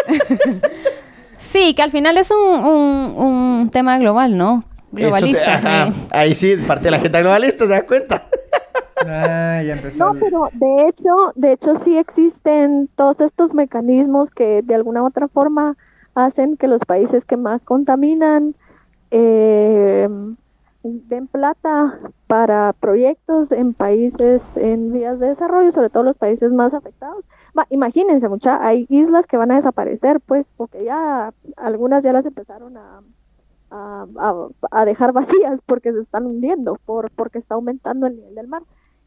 Sí, 1.39 1.75
que 1.75 1.83
al 1.83 1.91
final 1.91 2.17
es 2.17 2.31
un, 2.31 2.65
un, 2.65 3.15
un 3.17 3.71
tema 3.71 3.99
global, 3.99 4.37
¿no? 4.39 4.65
Globalista. 4.93 5.57
ajá. 5.57 5.87
sí. 5.89 5.95
Ahí 6.11 6.35
sí, 6.35 6.57
parte 6.67 6.85
de 6.85 6.91
la 6.93 6.97
agenda 6.99 7.21
globalista, 7.21 7.65
¿se 7.65 7.71
da 7.71 7.83
cuenta? 7.85 8.23
Ah, 9.01 9.63
ya 9.65 9.73
empezó. 9.75 10.05
No, 10.05 10.15
pero 10.21 10.49
de 10.53 10.87
hecho, 10.89 11.33
de 11.35 11.53
hecho 11.53 11.79
sí 11.85 11.97
existen 11.99 12.89
todos 12.97 13.21
estos 13.21 13.53
mecanismos 13.55 14.31
que 14.31 14.63
de 14.63 14.75
alguna 14.75 15.03
u 15.03 15.07
otra 15.07 15.29
forma 15.29 15.77
hacen 16.15 16.57
que 16.57 16.69
los 16.69 16.81
países 16.87 17.25
que 17.25 17.37
más 17.37 17.63
contaminan 17.63 18.55
eh, 19.11 20.09
den 20.83 21.27
plata 21.29 21.99
para 22.27 22.73
proyectos 22.75 23.53
en 23.53 23.75
países 23.75 24.43
en 24.57 24.93
vías 24.93 25.19
de 25.19 25.29
desarrollo, 25.29 25.73
sobre 25.73 25.91
todo 25.91 26.03
los 26.05 26.17
países 26.17 26.53
más 26.53 26.75
afectados. 26.75 27.25
Va, 27.59 27.67
imagínense, 27.71 28.29
mucha, 28.29 28.65
hay 28.67 28.87
islas 28.91 29.27
que 29.27 29.37
van 29.37 29.51
a 29.53 29.57
desaparecer, 29.57 30.21
pues, 30.21 30.47
porque 30.57 30.85
ya 30.85 31.33
algunas 31.57 32.03
ya 32.05 32.13
las 32.13 32.27
empezaron 32.27 32.77
a, 32.77 33.01
a, 33.71 34.07
a- 34.19 34.49
a 34.71 34.85
dejar 34.85 35.13
vacías 35.13 35.61
porque 35.67 35.93
se 35.93 36.01
están 36.01 36.27
hundiendo, 36.27 36.77
por 36.85 37.11
porque 37.13 37.39
está 37.39 37.55
aumentando 37.57 38.07
el 38.07 38.17
nivel 38.17 38.35
del 38.35 38.49
mar. 38.49 38.63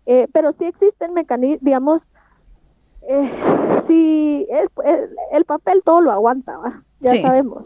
Eh, 0.07 0.27
pero 0.33 0.53
sí 0.53 0.63
existen 0.65 1.13
mecanismos, 1.13 1.59
digamos, 1.63 2.01
eh, 3.09 3.31
sí, 3.87 4.47
el, 4.49 4.69
el- 4.85 5.09
el 5.33 5.45
papel 5.45 5.81
todo 5.83 6.01
lo 6.01 6.11
aguanta, 6.11 6.57
¿va? 6.57 6.81
ya 7.01 7.11
Sí. 7.11 7.21
sabemos 7.21 7.63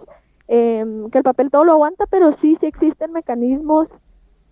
em, 0.47 1.09
que 1.11 1.19
el 1.19 1.23
papel 1.23 1.49
todo 1.49 1.63
lo 1.63 1.71
aguanta, 1.73 2.05
pero 2.09 2.33
sí, 2.41 2.57
sí 2.59 2.65
existen 2.65 3.13
mecanismos 3.13 3.87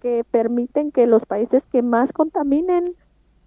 que 0.02 0.24
permiten 0.32 0.92
que 0.92 1.06
los 1.08 1.26
países 1.26 1.62
que 1.74 1.82
más 1.82 2.10
contaminen 2.14 2.94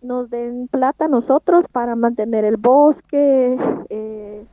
nos 0.02 0.28
den 0.28 0.68
plata 0.68 1.07
a 1.07 1.09
nosotros 1.09 1.64
para 1.72 1.94
mantener 1.96 2.44
el 2.44 2.59
bosque, 2.59 3.57
eh, 3.88 4.44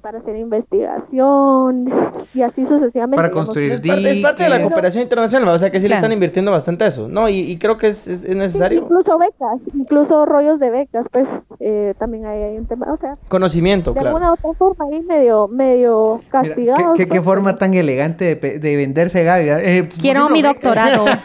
para 0.00 0.18
hacer 0.18 0.36
investigación 0.36 1.90
y 2.34 2.42
así 2.42 2.62
sucesivamente. 2.66 3.16
Para 3.16 3.28
digamos. 3.28 3.46
construir 3.46 3.72
Es 3.72 3.80
parte, 3.80 4.10
es 4.10 4.18
parte 4.18 4.42
de 4.44 4.48
la 4.48 4.62
cooperación 4.62 5.02
internacional, 5.02 5.48
o 5.48 5.58
sea 5.58 5.70
que 5.70 5.80
sí 5.80 5.88
le 5.88 5.94
están 5.94 6.12
invirtiendo 6.12 6.50
bastante 6.50 6.84
a 6.84 6.86
eso. 6.88 7.08
No, 7.08 7.28
y, 7.28 7.38
y 7.40 7.58
creo 7.58 7.76
que 7.76 7.88
es, 7.88 8.06
es- 8.06 8.24
es 8.24 8.30
Sí, 8.30 8.34
necesario. 8.34 8.82
incluso 8.82 9.18
becas, 9.18 9.58
incluso 9.74 10.24
rollos 10.26 10.58
de 10.60 10.70
becas, 10.70 11.06
pues 11.10 11.26
eh, 11.60 11.94
también 11.98 12.26
hay, 12.26 12.42
hay 12.42 12.56
un 12.58 12.66
tema, 12.66 12.86
o 12.92 12.96
sea, 12.98 13.14
Conocimiento, 13.28 13.92
de 13.92 14.00
claro. 14.00 14.16
alguna 14.16 14.30
u 14.32 14.34
otra 14.34 14.52
forma 14.58 14.84
ahí 14.90 15.02
medio, 15.02 15.48
medio 15.48 16.16
Mira, 16.18 16.30
castigados. 16.30 16.78
¿qué, 16.96 17.02
qué, 17.04 17.08
qué 17.08 17.16
pues. 17.16 17.24
forma 17.24 17.56
tan 17.56 17.74
elegante 17.74 18.24
de, 18.24 18.36
pe- 18.36 18.58
de 18.58 18.76
venderse, 18.76 19.24
Gaby. 19.24 19.48
Eh, 19.48 19.82
¿por 19.84 19.94
qué 19.94 20.00
Quiero 20.00 20.28
mi 20.28 20.42
doctorado. 20.42 21.04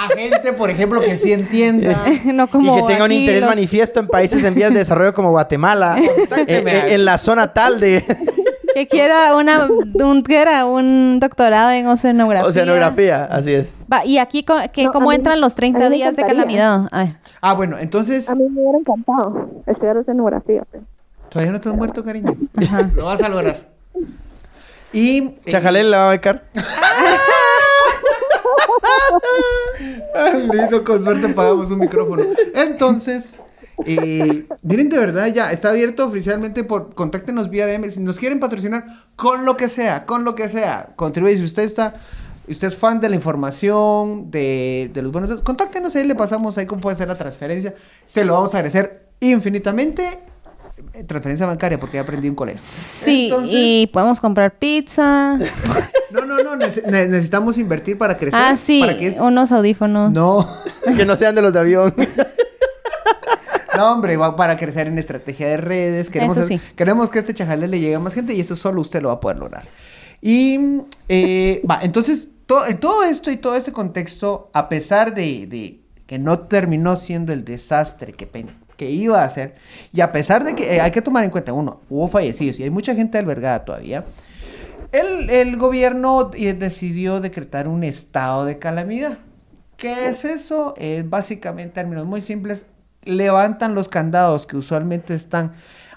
A 0.00 0.08
gente, 0.16 0.52
por 0.54 0.70
ejemplo, 0.70 1.00
que 1.00 1.16
sí 1.18 1.32
entienda. 1.32 2.04
no 2.32 2.46
como 2.48 2.76
y 2.78 2.80
que 2.80 2.86
tenga 2.86 3.04
un 3.04 3.12
interés 3.12 3.40
los- 3.42 3.50
manifiesto 3.50 4.00
en 4.00 4.06
países 4.08 4.42
en 4.44 4.54
vías 4.54 4.72
de 4.72 4.78
desarrollo 4.78 5.12
como 5.14 5.30
Guatemala, 5.30 5.96
eh, 5.98 6.08
Contácteme. 6.16 6.70
eh, 6.70 6.94
en 6.94 7.04
la 7.04 7.18
zona 7.18 7.52
tal 7.52 7.80
de 7.80 8.04
Que 8.74 8.86
quiera 8.86 9.34
una, 9.34 9.66
un, 9.66 10.22
que 10.22 10.40
era 10.40 10.64
un 10.64 11.18
doctorado 11.18 11.72
en 11.72 11.88
oceanografía. 11.88 12.46
oceanografía, 12.48 13.24
así 13.24 13.52
es. 13.52 13.74
Va, 13.92 14.04
y 14.06 14.18
aquí, 14.18 14.44
co- 14.44 14.54
que, 14.72 14.84
No, 14.84 14.92
¿cómo 14.92 15.08
mí- 15.08 15.16
entran 15.16 15.40
los 15.40 15.54
a 15.54 15.56
30 15.56 15.78
mí 15.80 15.84
me 15.90 15.96
días 15.96 16.14
de 16.14 16.22
calamidad? 16.24 16.82
Ay. 16.92 17.16
Ah, 17.40 17.54
bueno, 17.54 17.78
entonces. 17.78 18.28
A 18.30 18.36
mí 18.36 18.44
me 18.48 18.60
hubiera 18.60 18.78
encantado 18.78 19.50
estudiar 19.66 19.96
oceanografía. 19.96 20.62
pues. 20.70 20.84
Todavía 21.30 21.50
no 21.50 21.56
estás 21.56 21.74
muerto, 21.74 22.04
cariño. 22.04 22.36
Ajá. 22.56 22.88
Lo 22.94 23.06
vas 23.06 23.20
a 23.20 23.28
lograr. 23.28 23.68
Y. 24.92 25.18
eh, 25.18 25.38
Chajalel 25.48 25.90
la 25.90 25.96
va 25.98 26.06
a 26.06 26.10
becar. 26.10 26.44
Ay, 30.14 30.48
lindo, 30.52 30.84
con 30.84 31.02
suerte 31.02 31.28
pagamos 31.30 31.70
un 31.70 31.78
micrófono. 31.80 32.22
Entonces, 32.54 33.40
eh, 33.86 34.46
miren, 34.62 34.88
de 34.88 34.98
verdad, 34.98 35.26
ya 35.28 35.52
está 35.52 35.70
abierto 35.70 36.06
oficialmente 36.06 36.64
por 36.64 36.94
contáctenos 36.94 37.50
vía 37.50 37.66
DM. 37.66 37.90
Si 37.90 38.00
nos 38.00 38.18
quieren 38.18 38.40
patrocinar 38.40 38.84
con 39.16 39.44
lo 39.44 39.56
que 39.56 39.68
sea, 39.68 40.06
con 40.06 40.24
lo 40.24 40.34
que 40.34 40.48
sea, 40.48 40.90
contribuye. 40.96 41.36
Si 41.38 41.44
usted 41.44 41.62
está, 41.64 41.94
usted 42.48 42.68
es 42.68 42.76
fan 42.76 43.00
de 43.00 43.08
la 43.08 43.16
información, 43.16 44.30
de, 44.30 44.90
de 44.92 45.02
los 45.02 45.12
buenos 45.12 45.28
datos, 45.30 45.44
contáctenos 45.44 45.94
ahí, 45.96 46.06
le 46.06 46.14
pasamos 46.14 46.56
ahí 46.58 46.66
cómo 46.66 46.80
puede 46.80 46.96
ser 46.96 47.08
la 47.08 47.16
transferencia. 47.18 47.74
Se 48.04 48.24
lo 48.24 48.34
vamos 48.34 48.54
a 48.54 48.58
agradecer 48.58 49.06
infinitamente. 49.20 50.18
Eh, 50.94 51.04
Transferencia 51.04 51.44
bancaria, 51.46 51.78
porque 51.78 51.96
ya 51.98 52.00
aprendí 52.02 52.28
un 52.28 52.34
colegio. 52.34 52.60
Sí, 52.64 53.24
Entonces- 53.26 53.52
y 53.54 53.86
podemos 53.92 54.20
comprar 54.20 54.58
pizza. 54.58 55.38
No, 56.10 56.26
no, 56.26 56.42
no, 56.42 56.56
nece- 56.56 56.84
ne- 56.86 57.06
necesitamos 57.06 57.56
invertir 57.56 57.96
para 57.96 58.18
crecer. 58.18 58.34
ah, 58.42 58.56
sí, 58.56 58.80
Para 58.80 58.98
que 58.98 59.06
es- 59.06 59.16
unos 59.20 59.52
audífonos. 59.52 60.10
No. 60.10 60.44
que 60.96 61.04
no 61.06 61.14
sean 61.14 61.36
de 61.36 61.42
los 61.42 61.52
de 61.52 61.60
avión. 61.60 61.94
No, 63.80 63.92
hombre, 63.94 64.16
va 64.18 64.36
para 64.36 64.56
crecer 64.56 64.86
en 64.88 64.98
estrategia 64.98 65.48
de 65.48 65.56
redes. 65.56 66.10
Queremos, 66.10 66.36
Eso 66.36 66.46
sí. 66.46 66.60
queremos 66.76 67.08
que 67.08 67.18
este 67.18 67.32
chajalé 67.32 67.66
le 67.66 67.80
llegue 67.80 67.94
a 67.94 67.98
más 67.98 68.12
gente 68.12 68.34
y 68.34 68.40
eso 68.40 68.54
solo 68.56 68.82
usted 68.82 69.00
lo 69.00 69.08
va 69.08 69.14
a 69.14 69.20
poder 69.20 69.38
lograr. 69.38 69.64
Y 70.20 70.58
eh, 71.08 71.62
va, 71.68 71.80
entonces 71.82 72.28
to- 72.44 72.66
en 72.66 72.78
todo 72.78 73.04
esto 73.04 73.30
y 73.30 73.38
todo 73.38 73.56
este 73.56 73.72
contexto, 73.72 74.50
a 74.52 74.68
pesar 74.68 75.14
de, 75.14 75.46
de 75.46 75.80
que 76.06 76.18
no 76.18 76.40
terminó 76.40 76.94
siendo 76.96 77.32
el 77.32 77.44
desastre 77.44 78.12
que, 78.12 78.90
iba 78.90 79.24
a 79.24 79.30
ser, 79.30 79.54
y 79.92 80.00
a 80.02 80.10
pesar 80.12 80.44
de 80.44 80.54
que 80.54 80.74
eh, 80.76 80.80
hay 80.80 80.90
que 80.90 81.00
tomar 81.00 81.24
en 81.24 81.30
cuenta, 81.30 81.52
uno, 81.52 81.80
hubo 81.88 82.08
fallecidos 82.08 82.58
y 82.58 82.64
hay 82.64 82.70
mucha 82.70 82.94
gente 82.94 83.16
albergada 83.16 83.64
todavía, 83.64 84.04
el, 84.92 85.30
el 85.30 85.56
gobierno 85.56 86.30
eh, 86.34 86.52
decidió 86.52 87.20
decretar 87.20 87.68
un 87.68 87.84
estado 87.84 88.44
de 88.44 88.58
calamidad. 88.58 89.18
¿Qué 89.76 90.08
es 90.08 90.26
eso? 90.26 90.74
Es 90.76 91.08
básicamente, 91.08 91.62
en 91.62 91.72
términos 91.72 92.04
muy 92.04 92.20
simples, 92.20 92.66
levantan 93.04 93.74
los 93.74 93.88
candados 93.88 94.46
que 94.46 94.56
usualmente 94.56 95.14
están 95.14 95.52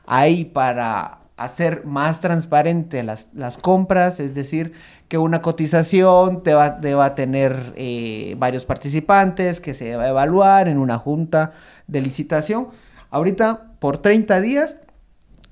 ahí 0.06 0.46
para 0.46 1.20
hacer 1.36 1.86
más 1.86 2.22
transparente 2.22 3.04
las, 3.04 3.28
las 3.34 3.58
compras, 3.58 4.20
es 4.20 4.34
decir, 4.34 4.74
que 5.08 5.18
una 5.18 5.42
cotización 5.42 6.44
te 6.44 6.54
va, 6.54 7.16
tener 7.16 7.74
eh, 7.76 8.36
varios 8.38 8.66
participantes, 8.66 9.60
que 9.60 9.74
se 9.74 9.96
va 9.96 10.04
a 10.04 10.10
evaluar 10.10 10.68
en 10.68 10.78
una 10.78 10.98
junta 10.98 11.52
de 11.88 12.02
licitación. 12.02 12.70
Ahorita, 13.10 13.74
por 13.80 14.00
30 14.00 14.42
días, 14.42 14.78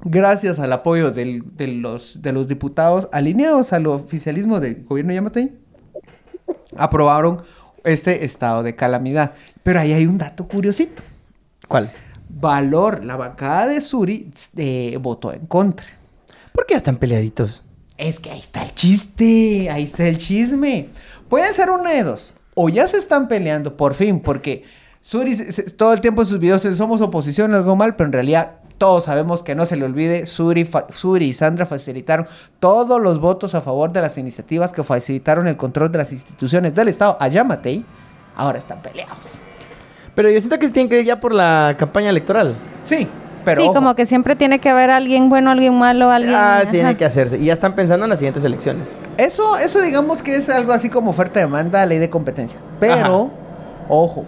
gracias 0.04 0.60
al 0.60 0.74
apoyo 0.74 1.12
de, 1.12 1.44
los, 1.68 2.22
de 2.22 2.32
los 2.32 2.48
diputados 2.48 3.08
alineados 3.12 3.74
al 3.74 3.88
oficialismo 3.88 4.60
del 4.60 4.84
gobierno 4.84 5.14
Yamatei, 5.14 5.54
aprobaron 6.76 7.44
este 7.84 8.26
estado 8.26 8.64
de 8.64 8.76
calamidad. 8.76 9.34
Pero 9.64 9.80
ahí 9.80 9.94
hay 9.94 10.06
un 10.06 10.18
dato 10.18 10.48
curiosito. 10.48 11.04
¿Cuál? 11.72 11.92
Valor, 12.30 13.04
la 13.04 13.16
bancada 13.18 13.68
de 13.68 13.82
Suri 13.82 14.32
eh, 14.58 14.98
votó 15.02 15.34
en 15.34 15.46
contra. 15.48 15.86
¿Por 16.54 16.66
qué 16.66 16.76
están 16.76 16.98
peleaditos? 16.98 17.64
Es 17.98 18.20
que 18.20 18.32
ahí 18.32 18.40
está 18.40 18.64
el 18.64 18.74
chiste, 18.74 19.70
ahí 19.70 19.84
está 19.84 20.08
el 20.08 20.18
chisme. 20.18 20.90
Puede 21.30 21.54
ser 21.54 21.70
una 21.70 21.92
de 21.92 22.04
dos. 22.04 22.34
O 22.56 22.70
ya 22.70 22.88
se 22.88 22.98
están 22.98 23.28
peleando, 23.28 23.78
por 23.78 23.94
fin, 23.94 24.20
porque 24.22 24.64
Suri 25.02 25.36
se- 25.36 25.52
se- 25.52 25.64
todo 25.72 25.94
el 25.94 26.02
tiempo 26.02 26.22
en 26.22 26.28
sus 26.28 26.40
videos 26.40 26.62
somos 26.76 27.02
oposición, 27.02 27.54
algo 27.54 27.76
mal, 27.76 27.96
pero 27.96 28.08
en 28.08 28.14
realidad 28.14 28.52
todos 28.78 29.04
sabemos 29.06 29.44
que 29.44 29.54
no 29.56 29.66
se 29.66 29.76
le 29.78 29.86
olvide, 29.86 30.26
Suri 30.26 30.68
y 31.26 31.34
Sandra 31.34 31.66
facilitaron 31.68 32.26
todos 32.60 33.00
los 33.00 33.20
votos 33.20 33.54
a 33.56 33.62
favor 33.62 33.92
de 33.94 34.02
las 34.02 34.18
iniciativas 34.18 34.72
que 34.74 34.84
facilitaron 34.84 35.48
el 35.48 35.56
control 35.58 35.92
de 35.92 36.00
las 36.00 36.12
instituciones 36.12 36.74
del 36.74 36.88
Estado. 36.88 37.16
Allá 37.20 37.44
Matei, 37.44 37.86
ahora 38.36 38.58
están 38.58 38.82
peleados. 38.82 39.40
Pero 40.16 40.30
yo 40.30 40.40
siento 40.42 40.60
que 40.60 40.68
se 40.68 40.74
tienen 40.74 40.90
que 40.90 41.00
ir 41.00 41.06
ya 41.06 41.20
por 41.20 41.34
la 41.34 41.76
campaña 41.78 42.10
electoral. 42.10 42.56
Sí, 42.84 43.08
pero 43.46 43.62
sí, 43.62 43.68
ojo, 43.68 43.76
como 43.76 43.96
que 43.96 44.06
siempre 44.06 44.36
tiene 44.36 44.60
que 44.60 44.70
haber 44.70 44.90
alguien 44.92 45.30
bueno, 45.30 45.50
alguien 45.52 45.74
malo, 45.74 46.12
alguien... 46.12 46.36
Ah, 46.38 46.64
tiene 46.70 46.96
que 46.98 47.06
hacerse. 47.06 47.38
Y 47.40 47.46
ya 47.46 47.54
están 47.54 47.74
pensando 47.76 48.06
en 48.06 48.10
las 48.10 48.20
siguientes 48.20 48.44
elecciones. 48.44 48.90
Eso, 49.18 49.58
eso 49.58 49.82
digamos 49.82 50.22
que 50.22 50.36
es 50.36 50.50
algo 50.50 50.74
así 50.74 50.90
como 50.90 51.12
oferta-demanda, 51.12 51.86
ley 51.86 51.98
de 51.98 52.10
competencia. 52.10 52.60
Pero, 52.80 53.32
ojo, 53.88 54.26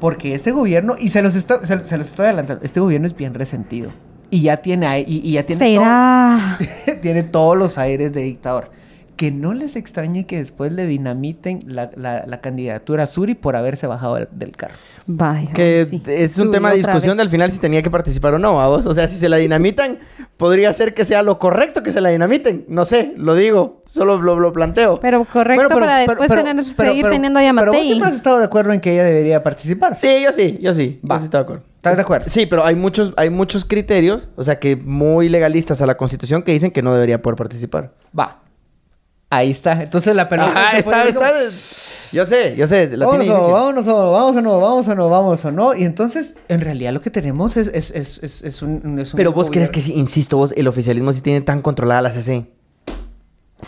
porque 0.00 0.34
este 0.34 0.52
gobierno, 0.52 0.94
y 0.98 1.10
se 1.10 1.22
los, 1.22 1.34
esto- 1.36 1.60
se, 1.64 1.84
se 1.84 1.96
los 1.98 2.08
estoy 2.08 2.24
adelantando, 2.26 2.64
este 2.64 2.80
gobierno 2.80 3.06
es 3.06 3.14
bien 3.14 3.34
resentido. 3.34 3.90
Y 4.30 4.42
ya 4.42 4.56
tiene, 4.56 5.00
y, 5.06 5.20
y 5.22 5.32
ya 5.32 5.44
tiene, 5.46 5.60
Se 5.60 5.68
irá. 5.68 6.58
todo- 6.58 6.96
tiene 7.02 7.22
todos 7.22 7.56
los 7.56 7.78
aires 7.78 8.12
de 8.12 8.22
dictador. 8.22 8.70
Que 9.16 9.30
no 9.30 9.54
les 9.54 9.76
extrañe 9.76 10.26
que 10.26 10.36
después 10.36 10.72
le 10.72 10.84
dinamiten 10.86 11.60
la, 11.66 11.90
la- 11.96 12.26
la 12.26 12.40
candidatura 12.42 13.04
a 13.04 13.06
Suri 13.06 13.34
por 13.34 13.56
haberse 13.56 13.86
bajado 13.86 14.16
del, 14.16 14.28
del 14.32 14.52
carro. 14.54 14.74
Vaya. 15.06 15.50
Que 15.54 15.86
sí. 15.86 16.02
es 16.06 16.36
un 16.38 16.50
tema 16.50 16.70
de 16.70 16.76
discusión 16.76 17.16
del 17.16 17.28
final 17.30 17.50
si 17.50 17.58
tenía 17.58 17.80
que 17.82 17.90
participar 17.90 18.34
o 18.34 18.38
no, 18.38 18.60
¿a 18.60 18.66
vos? 18.68 18.84
O 18.86 18.92
sea, 18.92 19.08
si 19.08 19.16
se 19.16 19.28
la 19.30 19.36
dinamitan, 19.38 19.98
podría 20.36 20.70
ser 20.74 20.92
que 20.92 21.04
sea 21.06 21.22
lo 21.22 21.38
correcto 21.38 21.82
que 21.82 21.92
se 21.92 22.00
la 22.02 22.10
dinamiten. 22.10 22.66
No 22.68 22.84
sé, 22.84 23.14
lo 23.16 23.34
digo, 23.34 23.82
solo 23.86 24.20
lo, 24.20 24.38
lo 24.38 24.52
planteo. 24.52 25.00
Pero 25.00 25.24
correcto 25.24 25.62
Bueno, 25.62 25.68
pero- 25.70 25.80
para 25.86 26.00
pero- 26.04 26.08
después 26.10 26.28
pero- 26.28 26.42
tener, 26.44 26.64
pero- 26.76 26.88
seguir 26.90 27.02
pero- 27.04 27.14
teniendo 27.14 27.38
a 27.40 27.42
Pero 27.60 27.72
vos 27.72 27.80
siempre 27.82 28.08
has 28.10 28.16
estado 28.16 28.38
de 28.38 28.44
acuerdo 28.44 28.72
en 28.72 28.80
que 28.80 28.92
ella 28.92 29.04
debería 29.04 29.42
participar. 29.42 29.96
Sí, 29.96 30.22
yo 30.22 30.32
sí, 30.32 30.58
yo 30.60 30.74
sí. 30.74 31.00
Va. 31.08 31.14
Yo 31.16 31.20
sí 31.20 31.24
estoy 31.24 31.38
de 31.38 31.42
acuerdo. 31.44 31.62
¿Estás 31.76 31.96
de 31.96 32.02
acuerdo? 32.02 32.28
Sí, 32.28 32.46
pero 32.46 32.64
hay 32.66 32.74
muchos, 32.74 33.14
hay 33.16 33.30
muchos 33.30 33.64
criterios, 33.64 34.28
o 34.36 34.42
sea, 34.44 34.58
que 34.58 34.76
muy 34.76 35.28
legalistas 35.28 35.80
a 35.80 35.86
la 35.86 35.96
Constitución 35.96 36.42
que 36.42 36.52
dicen 36.52 36.70
que 36.72 36.82
no 36.82 36.92
debería 36.92 37.22
poder 37.22 37.36
participar. 37.36 37.92
Va. 38.18 38.42
Ahí 39.36 39.50
está. 39.50 39.82
Entonces 39.82 40.14
la 40.16 40.28
pelota. 40.28 40.50
Ajá, 40.50 40.76
se 40.76 40.82
fue 40.82 40.92
está, 41.08 41.14
como- 41.14 41.26
está- 41.26 41.50
Yo 42.12 42.24
sé, 42.24 42.54
yo 42.56 42.66
sé. 42.68 42.96
La 42.96 43.06
Vámonos 43.06 43.26
tiene 43.26 43.40
o 43.40 43.50
vámonos 43.50 43.86
o 43.88 43.90
no, 43.90 44.12
vamos 44.12 44.36
o 44.36 44.42
no, 44.42 44.60
vamos 44.60 44.88
o 44.88 44.94
no, 44.94 45.08
vamos 45.10 45.44
o 45.44 45.52
no. 45.52 45.74
Y 45.74 45.82
entonces, 45.84 46.34
en 46.48 46.60
realidad 46.60 46.92
lo 46.92 47.00
que 47.00 47.10
tenemos 47.10 47.56
es, 47.56 47.66
es, 47.74 47.90
es, 47.90 48.20
es, 48.22 48.42
es 48.42 48.62
un, 48.62 48.98
es 48.98 49.12
un 49.12 49.16
Pero 49.16 49.32
vos 49.32 49.50
crees 49.50 49.70
que 49.70 49.82
sí, 49.82 49.92
insisto, 49.94 50.36
vos, 50.36 50.52
el 50.56 50.68
oficialismo 50.68 51.12
sí 51.12 51.20
tiene 51.20 51.40
tan 51.40 51.60
controlada 51.62 52.00
la 52.02 52.12
CC. 52.12 52.46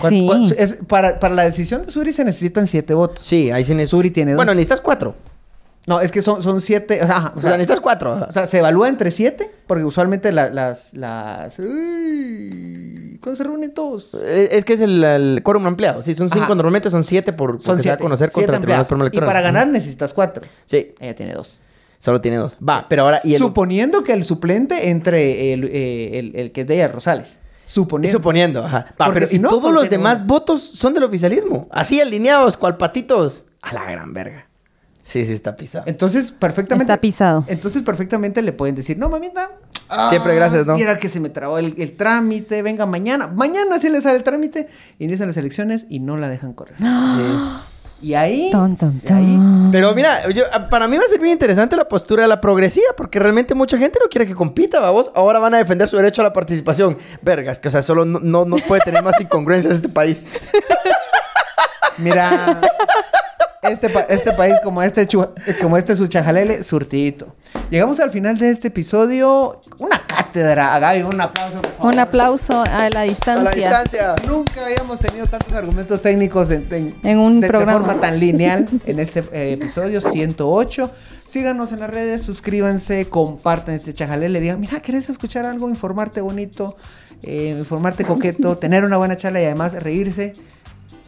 ¿Cuán- 0.00 0.46
Sí. 0.46 0.54
es- 0.56 0.78
para, 0.86 1.18
para 1.18 1.34
la 1.34 1.42
decisión 1.44 1.84
de 1.86 1.90
Suri 1.90 2.12
se 2.12 2.24
necesitan 2.24 2.66
siete 2.66 2.94
votos. 2.94 3.26
Sí, 3.26 3.50
ahí 3.50 3.64
sí 3.64 3.74
necesitas. 3.74 3.90
Suri 3.98 4.10
tiene 4.10 4.32
dos. 4.32 4.36
Bueno, 4.36 4.52
necesitas 4.52 4.80
cuatro. 4.80 5.14
No, 5.86 6.00
es 6.02 6.12
que 6.12 6.20
son, 6.20 6.42
son 6.42 6.60
siete. 6.60 7.00
Ajá, 7.00 7.32
O 7.34 7.40
sea, 7.40 7.52
necesitas 7.52 7.80
cuatro. 7.80 8.12
ajá. 8.12 8.26
o 8.28 8.32
sea, 8.32 8.46
se 8.46 8.58
evalúa 8.58 8.88
entre 8.88 9.10
siete, 9.10 9.50
porque 9.66 9.84
usualmente 9.84 10.30
la- 10.32 10.50
las. 10.50 10.92
las 10.92 11.58
uy, 11.58 13.07
¿Cuándo 13.20 13.36
se 13.36 13.44
reúnen 13.44 13.72
todos? 13.74 14.08
Eh, 14.22 14.48
Es 14.52 14.64
que 14.64 14.74
es 14.74 14.80
el, 14.80 15.02
el 15.02 15.42
quórum 15.42 15.66
ampliado. 15.66 16.02
Sí, 16.02 16.14
son 16.14 16.30
cinco, 16.30 16.44
Ajá. 16.46 16.54
normalmente 16.54 16.90
son 16.90 17.04
siete 17.04 17.32
por 17.32 17.60
Son 17.60 17.80
se 17.80 17.88
da 17.88 17.94
a 17.94 17.98
conocer 17.98 18.30
siete 18.30 18.46
contra 18.46 18.56
el 18.56 18.60
Tribunal 18.60 18.80
empleados. 18.80 18.86
Supremo 18.86 19.04
Y 19.04 19.06
Electoral. 19.06 19.26
para 19.28 19.40
ganar 19.42 19.68
necesitas 19.68 20.14
cuatro. 20.14 20.44
Sí, 20.64 20.94
Ella 21.00 21.14
tiene 21.14 21.34
dos. 21.34 21.58
solo 21.98 22.20
tiene 22.20 22.36
dos. 22.38 22.56
Va, 22.66 22.86
pero 22.88 23.02
ahora. 23.02 23.20
Y 23.24 23.32
el, 23.34 23.38
Suponiendo 23.38 24.02
que 24.04 24.12
el 24.12 24.24
suplente 24.24 24.88
entre 24.90 25.52
el, 25.52 25.64
eh, 25.64 26.18
el, 26.18 26.36
el 26.36 26.52
que 26.52 26.62
es 26.62 26.66
de 26.66 26.74
ella, 26.76 26.88
Rosales. 26.88 27.38
Suponiendo. 27.66 28.16
suponiendo, 28.18 28.64
ajá. 28.64 28.94
Va, 29.00 29.12
pero 29.12 29.26
si 29.26 29.36
y 29.36 29.38
no, 29.40 29.50
todos 29.50 29.72
los 29.74 29.90
demás 29.90 30.26
votos 30.26 30.62
son 30.62 30.94
del 30.94 31.02
oficialismo. 31.04 31.68
Así 31.70 32.00
alineados, 32.00 32.56
cual 32.56 32.76
patitos. 32.78 33.44
A 33.60 33.74
la 33.74 33.90
gran 33.90 34.14
verga. 34.14 34.47
Sí, 35.08 35.24
sí, 35.24 35.32
está 35.32 35.56
pisado. 35.56 35.84
Entonces, 35.86 36.32
perfectamente. 36.32 36.92
Está 36.92 37.00
pisado. 37.00 37.42
Entonces, 37.46 37.80
perfectamente 37.80 38.42
le 38.42 38.52
pueden 38.52 38.74
decir, 38.74 38.98
no, 38.98 39.08
mamita. 39.08 39.52
ah, 39.88 40.10
Siempre 40.10 40.34
gracias, 40.34 40.66
¿no? 40.66 40.74
Mira 40.74 40.98
que 40.98 41.08
se 41.08 41.18
me 41.18 41.30
trabó 41.30 41.56
el, 41.56 41.74
el 41.78 41.96
trámite, 41.96 42.60
venga 42.60 42.84
mañana. 42.84 43.26
Mañana 43.26 43.80
sí 43.80 43.88
le 43.88 44.02
sale 44.02 44.18
el 44.18 44.22
trámite, 44.22 44.68
inician 44.98 45.28
las 45.28 45.38
elecciones 45.38 45.86
y 45.88 46.00
no 46.00 46.18
la 46.18 46.28
dejan 46.28 46.52
correr. 46.52 46.74
Y 48.02 48.12
ahí. 48.12 48.50
Ton, 48.52 48.76
ton, 48.76 49.00
y 49.02 49.10
ahí 49.12 49.34
ton. 49.34 49.70
Pero 49.72 49.94
mira, 49.94 50.28
yo- 50.28 50.44
para 50.68 50.86
mí 50.88 50.98
va 50.98 51.04
a 51.04 51.08
ser 51.08 51.18
bien 51.20 51.32
interesante 51.32 51.74
la 51.74 51.88
postura 51.88 52.24
de 52.24 52.28
la 52.28 52.40
progresiva, 52.42 52.88
porque 52.94 53.18
realmente 53.18 53.54
mucha 53.54 53.78
gente 53.78 53.98
no 54.02 54.10
quiere 54.10 54.26
que 54.26 54.34
compita, 54.34 54.78
vos. 54.90 55.10
Ahora 55.14 55.38
van 55.38 55.54
a 55.54 55.56
defender 55.56 55.88
su 55.88 55.96
derecho 55.96 56.20
a 56.20 56.24
la 56.24 56.34
participación. 56.34 56.98
Vergas, 57.22 57.58
que 57.58 57.68
o 57.68 57.70
sea, 57.70 57.82
solo 57.82 58.04
no, 58.04 58.18
no, 58.20 58.44
no 58.44 58.56
puede 58.56 58.82
tener 58.82 59.02
más 59.02 59.18
incongruencias 59.18 59.72
este 59.72 59.88
país. 59.88 60.26
Mira. 61.96 62.60
Este, 63.62 63.88
pa- 63.90 64.06
este 64.08 64.32
país, 64.32 64.54
como 64.62 64.82
este, 64.82 65.08
como 65.60 65.76
este 65.76 65.96
su 65.96 66.06
chajalele, 66.06 66.62
surtidito. 66.62 67.34
Llegamos 67.70 67.98
al 68.00 68.10
final 68.10 68.38
de 68.38 68.50
este 68.50 68.68
episodio. 68.68 69.60
Una 69.78 70.00
cátedra. 70.06 70.74
A 70.74 70.78
Gaby, 70.78 71.02
un 71.02 71.20
aplauso. 71.20 71.60
por 71.62 71.70
favor. 71.72 71.92
Un 71.94 71.98
aplauso 71.98 72.60
a 72.62 72.88
la 72.90 73.00
A 73.00 73.02
distancia. 73.02 73.42
la 73.42 73.50
distancia. 73.50 74.14
Nunca 74.26 74.64
habíamos 74.64 75.00
tenido 75.00 75.26
tantos 75.26 75.52
argumentos 75.54 76.00
técnicos 76.00 76.50
en, 76.50 77.18
un 77.18 77.40
de, 77.40 77.46
de 77.46 77.48
programa. 77.52 77.72
forma 77.72 78.00
tan 78.00 78.20
lineal 78.20 78.68
en 78.86 79.00
este 79.00 79.20
eh, 79.32 79.52
episodio 79.52 80.00
108. 80.00 80.90
Síganos 81.26 81.72
en 81.72 81.80
las 81.80 81.90
redes, 81.90 82.22
suscríbanse, 82.22 83.06
compartan 83.08 83.74
este 83.74 83.92
chajalele, 83.92 84.40
digan, 84.40 84.60
mira, 84.60 84.80
¿querés 84.80 85.10
escuchar 85.10 85.44
algo? 85.44 85.68
Informarte 85.68 86.22
bonito, 86.22 86.76
eh, 87.22 87.54
informarte 87.58 88.04
coqueto, 88.04 88.56
tener 88.58 88.84
una 88.84 88.96
buena 88.96 89.16
charla 89.16 89.42
y 89.42 89.44
además 89.44 89.74
reírse. 89.74 90.32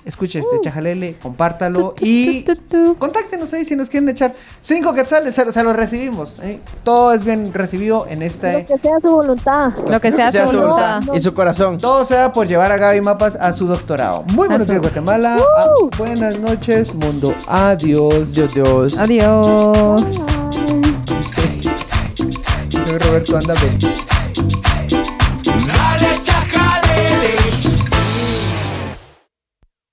Escuche 0.04 0.38
este 0.38 0.60
chajalele, 0.62 1.16
compártalo 1.22 1.90
Tu, 1.90 1.94
tu, 1.96 2.04
y 2.06 2.42
tu, 2.42 2.56
tu, 2.56 2.62
tu. 2.62 2.96
contáctenos 2.96 3.52
ahí 3.52 3.64
si 3.66 3.76
nos 3.76 3.90
quieren 3.90 4.08
echar 4.08 4.32
cinco 4.58 4.94
quetzales, 4.94 5.34
se, 5.34 5.52
se 5.52 5.62
los 5.62 5.76
recibimos. 5.76 6.38
¿eh? 6.42 6.60
Todo 6.84 7.12
es 7.12 7.22
bien 7.22 7.52
recibido 7.52 8.06
en 8.08 8.22
este... 8.22 8.60
Lo 8.60 8.66
que 8.66 8.78
sea 8.78 9.00
su 9.00 9.10
voluntad. 9.10 9.72
Lo 9.86 10.00
que 10.00 10.10
sea 10.12 10.32
Sea 10.32 10.46
su 10.46 10.52
su 10.52 10.58
voluntad. 10.58 11.02
Y 11.14 11.20
su 11.20 11.34
corazón. 11.34 11.76
Todo 11.78 12.04
sea 12.06 12.32
por 12.32 12.46
llevar 12.48 12.72
a 12.72 12.78
Gaby 12.78 13.02
Mapas 13.02 13.36
a 13.36 13.52
su 13.52 13.66
doctorado. 13.66 14.22
Muy 14.32 14.48
buenos 14.48 14.66
días, 14.66 14.80
Guatemala. 14.80 15.36
Ah, 15.38 15.66
buenas 15.98 16.38
noches, 16.38 16.94
mundo. 16.94 17.34
Adiós. 17.46 18.34
Dios, 18.34 18.54
Dios. 18.54 18.98
Adiós. 18.98 20.02
Soy 22.70 22.98
Roberto 22.98 23.36
Anda 23.36 23.54
Bell. 23.54 24.09